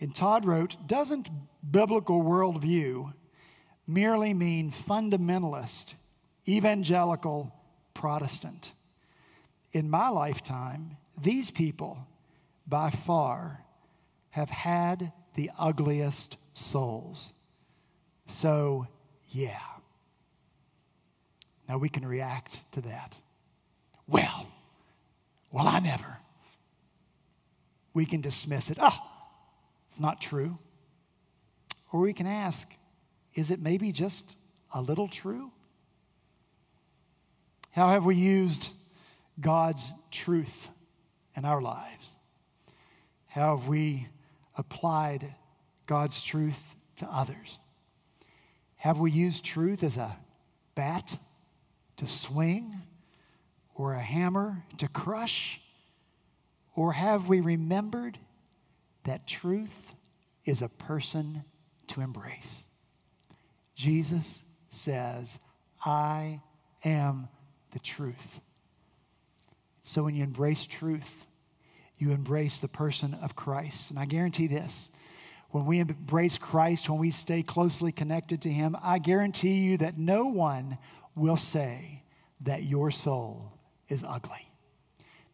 And 0.00 0.14
Todd 0.14 0.44
wrote 0.44 0.76
Doesn't 0.86 1.28
biblical 1.68 2.22
worldview 2.22 3.12
merely 3.86 4.32
mean 4.32 4.70
fundamentalist, 4.70 5.94
evangelical, 6.46 7.52
Protestant? 7.92 8.72
In 9.72 9.90
my 9.90 10.08
lifetime, 10.08 10.96
these 11.20 11.50
people 11.50 12.06
by 12.68 12.90
far 12.90 13.64
have 14.30 14.50
had 14.50 15.12
the 15.34 15.50
ugliest 15.58 16.36
souls. 16.54 17.32
So, 18.26 18.86
yeah. 19.30 19.58
Now 21.68 21.78
we 21.78 21.88
can 21.88 22.06
react 22.06 22.62
to 22.72 22.80
that. 22.82 23.20
Well, 24.06 24.48
well, 25.52 25.68
I 25.68 25.78
never. 25.80 26.18
We 27.94 28.06
can 28.06 28.20
dismiss 28.20 28.70
it. 28.70 28.78
Oh, 28.80 28.96
it's 29.86 30.00
not 30.00 30.20
true. 30.20 30.58
Or 31.92 32.00
we 32.00 32.12
can 32.12 32.26
ask, 32.26 32.68
is 33.34 33.50
it 33.50 33.60
maybe 33.60 33.92
just 33.92 34.36
a 34.72 34.80
little 34.80 35.08
true? 35.08 35.50
How 37.72 37.88
have 37.88 38.04
we 38.04 38.16
used 38.16 38.72
God's 39.40 39.92
truth 40.10 40.68
in 41.36 41.44
our 41.44 41.60
lives? 41.60 42.10
How 43.26 43.56
have 43.56 43.68
we 43.68 44.08
applied 44.60 45.34
God's 45.86 46.22
truth 46.22 46.62
to 46.96 47.06
others? 47.06 47.58
Have 48.76 49.00
we 49.00 49.10
used 49.10 49.44
truth 49.44 49.82
as 49.82 49.96
a 49.96 50.16
bat 50.74 51.18
to 51.96 52.06
swing 52.06 52.72
or 53.74 53.94
a 53.94 54.00
hammer 54.00 54.62
to 54.78 54.86
crush? 54.86 55.60
Or 56.76 56.92
have 56.92 57.26
we 57.26 57.40
remembered 57.40 58.18
that 59.04 59.26
truth 59.26 59.94
is 60.44 60.62
a 60.62 60.68
person 60.68 61.44
to 61.88 62.00
embrace? 62.00 62.66
Jesus 63.74 64.44
says, 64.68 65.40
I 65.84 66.40
am 66.84 67.28
the 67.72 67.78
truth. 67.78 68.40
So 69.82 70.04
when 70.04 70.14
you 70.14 70.22
embrace 70.22 70.66
truth, 70.66 71.26
you 72.00 72.12
embrace 72.12 72.58
the 72.58 72.68
person 72.68 73.14
of 73.14 73.36
Christ. 73.36 73.90
And 73.90 73.98
I 73.98 74.04
guarantee 74.04 74.46
this 74.46 74.90
when 75.50 75.66
we 75.66 75.80
embrace 75.80 76.38
Christ, 76.38 76.88
when 76.88 76.98
we 76.98 77.10
stay 77.10 77.42
closely 77.42 77.92
connected 77.92 78.42
to 78.42 78.48
Him, 78.48 78.76
I 78.82 78.98
guarantee 78.98 79.64
you 79.64 79.78
that 79.78 79.98
no 79.98 80.26
one 80.26 80.78
will 81.16 81.36
say 81.36 82.04
that 82.42 82.62
your 82.62 82.90
soul 82.90 83.52
is 83.88 84.04
ugly. 84.06 84.48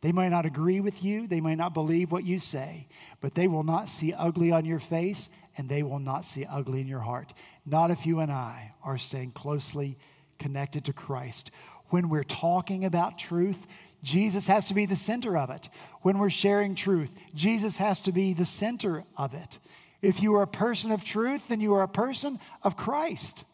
They 0.01 0.13
might 0.13 0.29
not 0.29 0.47
agree 0.47 0.81
with 0.81 1.03
you, 1.05 1.27
they 1.27 1.41
might 1.41 1.59
not 1.59 1.75
believe 1.75 2.13
what 2.13 2.25
you 2.25 2.39
say, 2.39 2.89
but 3.21 3.35
they 3.35 3.49
will 3.49 3.65
not 3.65 3.89
see 3.89 4.13
ugly 4.13 4.53
on 4.53 4.65
your 4.65 4.79
face 4.79 5.29
and 5.57 5.69
they 5.69 5.83
will 5.83 5.99
not 5.99 6.25
see 6.25 6.45
ugly 6.45 6.81
in 6.81 6.87
your 6.87 7.01
heart. 7.01 7.33
Not 7.65 7.91
if 7.91 8.07
you 8.07 8.21
and 8.21 8.31
I 8.31 8.75
are 8.83 8.99
staying 8.99 9.33
closely 9.33 9.99
connected 10.39 10.85
to 10.85 10.93
Christ. 10.93 11.51
When 11.89 12.09
we're 12.09 12.25
talking 12.25 12.85
about 12.85 13.19
truth, 13.19 13.67
Jesus 14.03 14.47
has 14.47 14.69
to 14.69 14.75
be 14.75 14.87
the 14.87 14.97
center 14.97 15.37
of 15.37 15.51
it. 15.51 15.69
When 16.03 16.19
we're 16.19 16.31
sharing 16.31 16.75
truth, 16.75 17.11
Jesus 17.35 17.79
has 17.79 18.01
to 18.03 18.13
be 18.13 18.35
the 18.35 18.45
center 18.45 19.05
of 19.17 19.35
it. 19.35 19.59
If 20.03 20.23
you 20.23 20.35
are 20.37 20.43
a 20.43 20.47
person 20.47 20.93
of 20.93 21.05
truth, 21.05 21.49
then 21.49 21.61
you 21.61 21.75
are 21.75 21.83
a 21.83 21.89
person 21.89 22.39
of 22.63 22.77
Christ. 22.77 23.45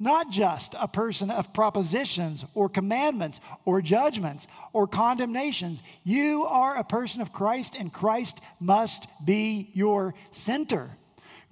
Not 0.00 0.30
just 0.30 0.74
a 0.78 0.86
person 0.86 1.30
of 1.30 1.52
propositions 1.52 2.44
or 2.54 2.68
commandments 2.68 3.40
or 3.64 3.82
judgments 3.82 4.46
or 4.72 4.86
condemnations. 4.86 5.82
You 6.04 6.44
are 6.44 6.76
a 6.76 6.84
person 6.84 7.20
of 7.20 7.32
Christ, 7.32 7.74
and 7.78 7.92
Christ 7.92 8.40
must 8.60 9.08
be 9.24 9.70
your 9.74 10.14
center. 10.30 10.90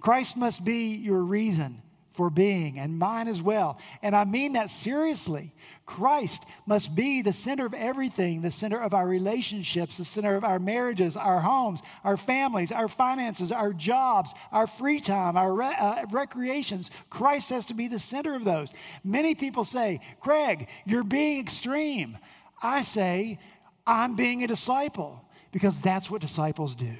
Christ 0.00 0.36
must 0.36 0.64
be 0.64 0.94
your 0.94 1.22
reason 1.22 1.82
for 2.12 2.30
being, 2.30 2.78
and 2.78 2.98
mine 2.98 3.28
as 3.28 3.42
well. 3.42 3.78
And 4.00 4.14
I 4.14 4.24
mean 4.24 4.54
that 4.54 4.70
seriously. 4.70 5.52
Christ 5.86 6.44
must 6.66 6.96
be 6.96 7.22
the 7.22 7.32
center 7.32 7.64
of 7.64 7.72
everything, 7.72 8.42
the 8.42 8.50
center 8.50 8.78
of 8.78 8.92
our 8.92 9.06
relationships, 9.06 9.98
the 9.98 10.04
center 10.04 10.34
of 10.34 10.42
our 10.42 10.58
marriages, 10.58 11.16
our 11.16 11.40
homes, 11.40 11.80
our 12.02 12.16
families, 12.16 12.72
our 12.72 12.88
finances, 12.88 13.52
our 13.52 13.72
jobs, 13.72 14.34
our 14.50 14.66
free 14.66 14.98
time, 14.98 15.36
our 15.36 15.54
re- 15.54 15.76
uh, 15.78 16.04
recreations. 16.10 16.90
Christ 17.08 17.50
has 17.50 17.66
to 17.66 17.74
be 17.74 17.86
the 17.86 18.00
center 18.00 18.34
of 18.34 18.44
those. 18.44 18.74
Many 19.04 19.36
people 19.36 19.62
say, 19.62 20.00
Craig, 20.20 20.68
you're 20.84 21.04
being 21.04 21.38
extreme. 21.38 22.18
I 22.60 22.82
say, 22.82 23.38
I'm 23.86 24.16
being 24.16 24.42
a 24.42 24.48
disciple 24.48 25.24
because 25.52 25.80
that's 25.80 26.10
what 26.10 26.20
disciples 26.20 26.74
do. 26.74 26.94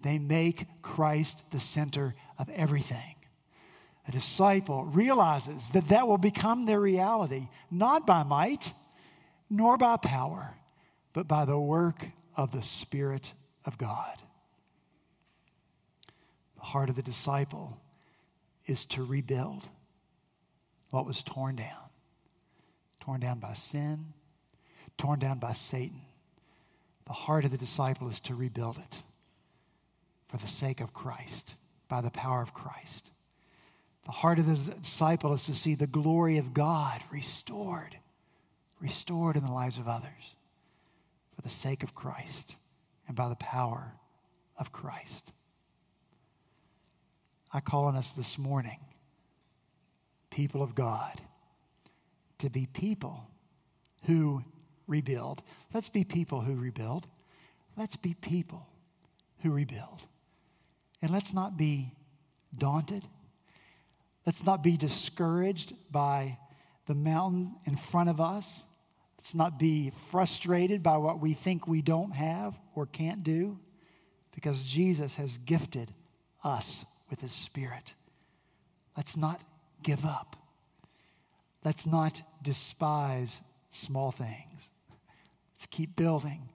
They 0.00 0.18
make 0.18 0.66
Christ 0.82 1.48
the 1.52 1.60
center 1.60 2.16
of 2.38 2.50
everything 2.50 3.14
a 4.06 4.12
disciple 4.12 4.84
realizes 4.84 5.70
that 5.70 5.88
that 5.88 6.08
will 6.08 6.18
become 6.18 6.66
their 6.66 6.80
reality, 6.80 7.48
not 7.70 8.06
by 8.06 8.22
might 8.22 8.74
nor 9.48 9.76
by 9.76 9.96
power, 9.96 10.54
but 11.12 11.28
by 11.28 11.44
the 11.44 11.58
work 11.58 12.08
of 12.36 12.52
the 12.52 12.62
Spirit 12.62 13.34
of 13.64 13.78
God. 13.78 14.18
The 16.56 16.62
heart 16.62 16.88
of 16.88 16.96
the 16.96 17.02
disciple 17.02 17.80
is 18.66 18.84
to 18.86 19.04
rebuild 19.04 19.68
what 20.90 21.06
was 21.06 21.22
torn 21.22 21.56
down, 21.56 21.90
torn 23.00 23.20
down 23.20 23.38
by 23.40 23.52
sin, 23.52 24.12
torn 24.96 25.18
down 25.18 25.38
by 25.38 25.52
Satan. 25.52 26.00
The 27.06 27.12
heart 27.12 27.44
of 27.44 27.50
the 27.50 27.58
disciple 27.58 28.08
is 28.08 28.20
to 28.20 28.34
rebuild 28.34 28.78
it 28.78 29.02
for 30.28 30.38
the 30.38 30.46
sake 30.46 30.80
of 30.80 30.94
Christ, 30.94 31.56
by 31.88 32.00
the 32.00 32.10
power 32.10 32.40
of 32.40 32.54
Christ. 32.54 33.10
The 34.04 34.12
heart 34.12 34.38
of 34.38 34.46
the 34.46 34.74
disciple 34.80 35.32
is 35.32 35.46
to 35.46 35.54
see 35.54 35.74
the 35.74 35.86
glory 35.86 36.38
of 36.38 36.54
God 36.54 37.00
restored, 37.10 37.96
restored 38.80 39.36
in 39.36 39.44
the 39.44 39.52
lives 39.52 39.78
of 39.78 39.86
others 39.86 40.36
for 41.34 41.42
the 41.42 41.48
sake 41.48 41.82
of 41.82 41.94
Christ 41.94 42.56
and 43.06 43.16
by 43.16 43.28
the 43.28 43.36
power 43.36 43.92
of 44.58 44.72
Christ. 44.72 45.32
I 47.52 47.60
call 47.60 47.84
on 47.84 47.96
us 47.96 48.12
this 48.12 48.38
morning, 48.38 48.80
people 50.30 50.62
of 50.62 50.74
God, 50.74 51.20
to 52.38 52.50
be 52.50 52.66
people 52.66 53.28
who 54.04 54.42
rebuild. 54.86 55.42
Let's 55.72 55.88
be 55.88 56.02
people 56.02 56.40
who 56.40 56.54
rebuild. 56.54 57.06
Let's 57.76 57.96
be 57.96 58.14
people 58.14 58.66
who 59.42 59.52
rebuild. 59.52 60.06
And 61.00 61.10
let's 61.10 61.32
not 61.32 61.56
be 61.56 61.92
daunted. 62.56 63.04
Let's 64.24 64.44
not 64.44 64.62
be 64.62 64.76
discouraged 64.76 65.74
by 65.90 66.38
the 66.86 66.94
mountain 66.94 67.56
in 67.64 67.76
front 67.76 68.08
of 68.08 68.20
us. 68.20 68.64
Let's 69.18 69.34
not 69.34 69.58
be 69.58 69.90
frustrated 70.10 70.82
by 70.82 70.96
what 70.96 71.20
we 71.20 71.34
think 71.34 71.66
we 71.66 71.82
don't 71.82 72.12
have 72.12 72.58
or 72.74 72.86
can't 72.86 73.22
do 73.22 73.58
because 74.34 74.62
Jesus 74.62 75.16
has 75.16 75.38
gifted 75.38 75.92
us 76.42 76.84
with 77.10 77.20
his 77.20 77.32
spirit. 77.32 77.94
Let's 78.96 79.16
not 79.16 79.40
give 79.82 80.04
up. 80.04 80.36
Let's 81.64 81.86
not 81.86 82.22
despise 82.42 83.40
small 83.70 84.10
things. 84.10 84.68
Let's 85.54 85.66
keep 85.66 85.94
building, 85.94 86.48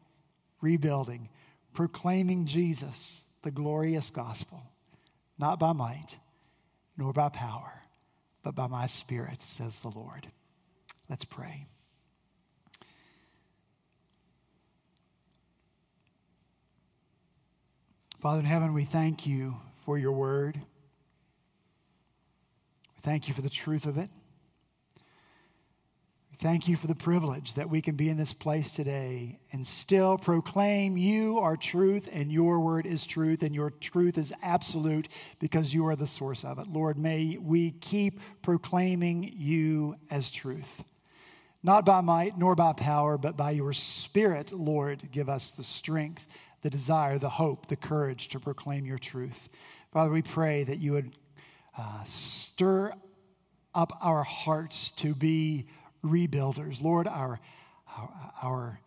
rebuilding, 0.62 1.30
proclaiming 1.73 2.45
Jesus, 2.45 3.25
the 3.43 3.51
glorious 3.51 4.10
gospel, 4.10 4.62
not 5.38 5.60
by 5.60 5.71
might 5.71 6.19
nor 6.98 7.14
by 7.14 7.30
power, 7.30 7.84
but 8.44 8.56
by 8.56 8.68
my 8.68 8.88
spirit, 8.88 9.42
says 9.42 9.82
the 9.82 9.90
Lord. 9.90 10.28
Let's 11.10 11.26
pray. 11.26 11.68
Father 18.20 18.40
in 18.40 18.46
heaven, 18.46 18.74
we 18.74 18.84
thank 18.84 19.28
you 19.28 19.58
for 19.86 19.98
your 19.98 20.12
word. 20.12 20.56
We 22.96 23.02
thank 23.04 23.28
you 23.28 23.34
for 23.34 23.42
the 23.42 23.50
truth 23.50 23.86
of 23.86 23.98
it. 23.98 24.10
Thank 26.39 26.67
you 26.67 26.76
for 26.76 26.86
the 26.86 26.93
privilege 26.93 27.56
that 27.56 27.67
we 27.67 27.82
can 27.82 27.95
be 27.95 28.10
in 28.12 28.17
this 28.17 28.32
place 28.32 28.69
today 28.69 29.39
and 29.52 29.65
still 29.65 30.19
proclaim 30.19 30.95
you 30.95 31.39
are 31.39 31.58
truth 31.58 32.08
and 32.13 32.32
your 32.32 32.60
word 32.60 32.86
is 32.86 33.08
truth 33.08 33.41
and 33.41 33.56
your 33.56 33.71
truth 33.71 34.19
is 34.19 34.32
absolute 34.43 35.08
because 35.39 35.73
you 35.73 35.88
are 35.88 35.95
the 35.95 36.06
source 36.06 36.43
of 36.43 36.60
it. 36.60 36.67
Lord, 36.67 37.00
may 37.00 37.39
we 37.41 37.71
keep 37.71 38.19
proclaiming 38.43 39.34
you 39.36 39.95
as 40.12 40.30
truth. 40.30 40.84
Not 41.63 41.88
by 41.88 42.02
might 42.02 42.38
nor 42.38 42.54
by 42.54 42.73
power, 42.73 43.17
but 43.17 43.36
by 43.36 43.50
your 43.50 43.73
spirit, 43.73 44.52
Lord, 44.52 45.10
give 45.12 45.30
us 45.30 45.50
the 45.50 45.63
strength, 45.63 46.28
the 46.62 46.69
desire, 46.69 47.17
the 47.17 47.30
hope, 47.30 47.65
the 47.65 47.76
courage 47.76 48.28
to 48.28 48.39
proclaim 48.39 48.86
your 48.86 49.00
truth. 49.00 49.50
Father, 49.91 50.12
we 50.12 50.21
pray 50.21 50.63
that 50.65 50.78
you 50.78 50.91
would 50.91 51.17
uh, 51.76 52.04
stir 52.04 52.93
up 53.73 53.97
our 54.04 54.21
hearts 54.21 54.91
to 54.97 55.15
be 55.15 55.65
rebuilders. 56.04 56.82
Lord, 56.82 57.08
our, 57.08 57.40
our, 57.98 58.32
our 58.42 58.80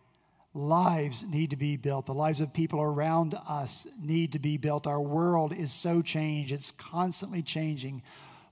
lives 0.53 1.23
need 1.23 1.51
to 1.51 1.55
be 1.55 1.77
built. 1.77 2.05
The 2.05 2.13
lives 2.13 2.41
of 2.41 2.53
people 2.53 2.81
around 2.81 3.35
us 3.47 3.87
need 4.01 4.33
to 4.33 4.39
be 4.39 4.57
built. 4.57 4.87
Our 4.87 5.01
world 5.01 5.53
is 5.53 5.71
so 5.71 6.01
changed, 6.01 6.51
it's 6.51 6.71
constantly 6.71 7.41
changing. 7.41 8.03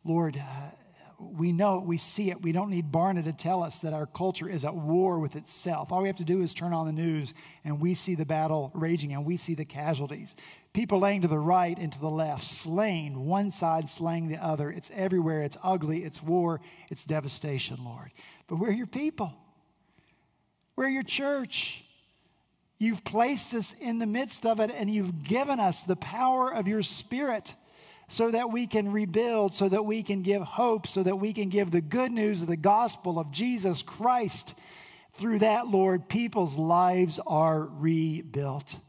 Lord, 0.06 0.38
uh, 0.38 0.72
we 1.20 1.52
know 1.52 1.80
it, 1.80 1.86
we 1.86 1.98
see 1.98 2.32
it. 2.32 2.42
We 2.42 2.54
don't 2.54 2.70
need 2.70 2.92
Barna 2.92 3.24
to 3.26 3.34
tell 3.34 3.62
us 3.62 3.80
that 3.80 3.92
our 3.92 4.06
culture 4.06 4.48
is 4.48 4.64
at 4.64 4.74
war 4.74 5.20
with 5.20 5.36
itself. 5.36 5.92
All 5.92 6.02
we 6.02 6.08
have 6.08 6.18
to 6.18 6.24
do 6.24 6.42
is 6.42 6.54
turn 6.54 6.72
on 6.72 6.86
the 6.86 6.94
news 6.94 7.34
and 7.66 7.82
we 7.82 7.94
see 7.94 8.16
the 8.16 8.26
battle 8.26 8.72
raging 8.74 9.12
and 9.12 9.26
we 9.26 9.36
see 9.36 9.54
the 9.54 9.66
casualties. 9.66 10.38
People 10.72 11.00
laying 11.00 11.22
to 11.24 11.28
the 11.28 11.40
right 11.40 11.78
and 11.78 11.92
to 11.92 12.00
the 12.00 12.10
left, 12.10 12.46
slain, 12.46 13.26
one 13.26 13.52
side 13.52 13.90
slaying 13.90 14.30
the 14.30 14.42
other. 14.42 14.72
It's 14.72 14.92
everywhere. 14.96 15.42
It's 15.42 15.58
ugly. 15.62 16.06
It's 16.06 16.24
war. 16.24 16.62
It's 16.90 17.04
devastation, 17.04 17.84
Lord. 17.84 18.12
But 18.50 18.58
we're 18.58 18.72
your 18.72 18.88
people, 18.88 19.32
we're 20.76 20.90
your 20.90 21.04
church. 21.04 21.86
You've 22.82 23.04
placed 23.04 23.54
us 23.54 23.76
in 23.82 24.00
the 24.00 24.08
midst 24.08 24.46
of 24.46 24.62
it 24.62 24.72
and 24.74 24.90
you've 24.90 25.24
given 25.24 25.60
us 25.60 25.84
the 25.84 25.98
power 25.98 26.54
of 26.54 26.66
your 26.66 26.82
spirit 26.82 27.54
so 28.08 28.32
that 28.32 28.52
we 28.52 28.68
can 28.68 28.92
rebuild, 28.92 29.54
so 29.54 29.68
that 29.68 29.86
we 29.86 30.02
can 30.02 30.24
give 30.24 30.42
hope, 30.42 30.88
so 30.88 31.04
that 31.04 31.18
we 31.18 31.34
can 31.34 31.50
give 31.50 31.72
the 31.72 31.82
good 31.82 32.12
news 32.12 32.42
of 32.42 32.48
the 32.48 32.56
gospel 32.58 33.20
of 33.20 33.32
Jesus 33.32 33.84
Christ. 33.84 34.56
Through 35.14 35.40
that, 35.40 35.68
Lord, 35.68 36.08
people's 36.08 36.58
lives 36.58 37.20
are 37.28 37.62
rebuilt. 37.62 38.80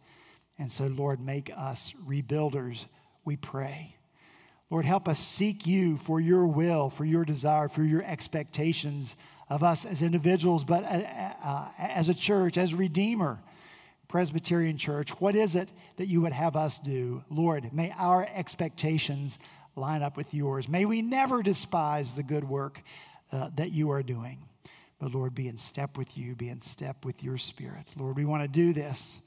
And 0.57 0.71
so, 0.71 0.87
Lord, 0.87 1.21
make 1.21 1.51
us 1.55 1.93
rebuilders, 2.07 2.87
we 3.25 3.37
pray. 3.37 3.97
Lord, 4.71 4.87
help 4.87 5.09
us 5.09 5.19
seek 5.19 5.67
you 5.67 5.97
for 5.97 6.21
your 6.21 6.47
will, 6.47 6.91
for 6.91 7.05
your 7.05 7.25
desire, 7.25 7.69
for 7.69 7.83
your 7.83 8.05
expectations 8.05 9.17
of 9.51 9.63
us 9.63 9.85
as 9.85 10.01
individuals, 10.01 10.65
but 10.65 10.85
uh, 10.85 11.03
uh, 11.45 11.69
as 11.79 12.09
a 12.09 12.15
church, 12.15 12.57
as 12.57 12.73
Redeemer. 12.73 13.39
Presbyterian 14.09 14.77
Church, 14.77 15.11
what 15.21 15.37
is 15.37 15.55
it 15.55 15.73
that 15.97 16.07
you 16.07 16.21
would 16.23 16.33
have 16.33 16.57
us 16.57 16.81
do? 16.81 17.23
Lord, 17.31 17.73
may 17.73 17.95
our 17.97 18.29
expectations 18.35 19.39
line 19.77 20.03
up 20.03 20.17
with 20.17 20.35
yours. 20.35 20.69
May 20.69 20.85
we 20.85 21.01
never 21.01 21.45
despise 21.45 22.17
the 22.17 22.25
good 22.25 22.43
work 22.43 22.83
uh, 23.31 23.51
that 23.55 23.71
you 23.71 23.91
are 23.91 24.03
doing. 24.03 24.39
But 24.99 25.15
Lord, 25.15 25.35
be 25.35 25.47
in 25.47 25.57
step 25.57 25.97
with 25.97 26.19
you, 26.19 26.35
be 26.35 26.49
in 26.49 26.61
step 26.61 27.05
with 27.05 27.23
your 27.23 27.39
spirit. 27.39 27.95
Lord, 27.97 28.17
we 28.17 28.25
want 28.25 28.43
to 28.43 28.49
do 28.49 28.73
this 28.73 29.21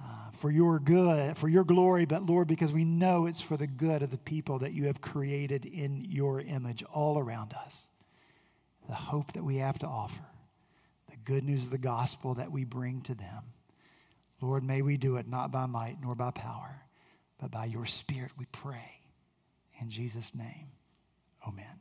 uh, 0.00 0.30
for 0.32 0.50
your 0.50 0.78
good, 0.78 1.36
for 1.36 1.48
your 1.48 1.64
glory, 1.64 2.04
but 2.04 2.22
Lord, 2.22 2.46
because 2.46 2.72
we 2.72 2.84
know 2.84 3.26
it's 3.26 3.40
for 3.40 3.56
the 3.56 3.66
good 3.66 4.02
of 4.02 4.10
the 4.10 4.18
people 4.18 4.60
that 4.60 4.72
you 4.72 4.86
have 4.86 5.00
created 5.00 5.66
in 5.66 6.06
your 6.08 6.40
image 6.40 6.84
all 6.84 7.18
around 7.18 7.52
us. 7.52 7.88
The 8.88 8.94
hope 8.94 9.32
that 9.34 9.44
we 9.44 9.56
have 9.56 9.78
to 9.80 9.86
offer, 9.86 10.24
the 11.10 11.16
good 11.24 11.44
news 11.44 11.66
of 11.66 11.70
the 11.70 11.78
gospel 11.78 12.34
that 12.34 12.50
we 12.50 12.64
bring 12.64 13.02
to 13.02 13.14
them. 13.14 13.44
Lord, 14.40 14.64
may 14.64 14.82
we 14.82 14.96
do 14.96 15.16
it 15.16 15.28
not 15.28 15.52
by 15.52 15.66
might 15.66 15.98
nor 16.00 16.14
by 16.14 16.30
power, 16.30 16.82
but 17.38 17.50
by 17.50 17.66
your 17.66 17.86
Spirit, 17.86 18.32
we 18.38 18.46
pray. 18.46 19.00
In 19.80 19.90
Jesus' 19.90 20.34
name, 20.34 20.68
amen. 21.46 21.77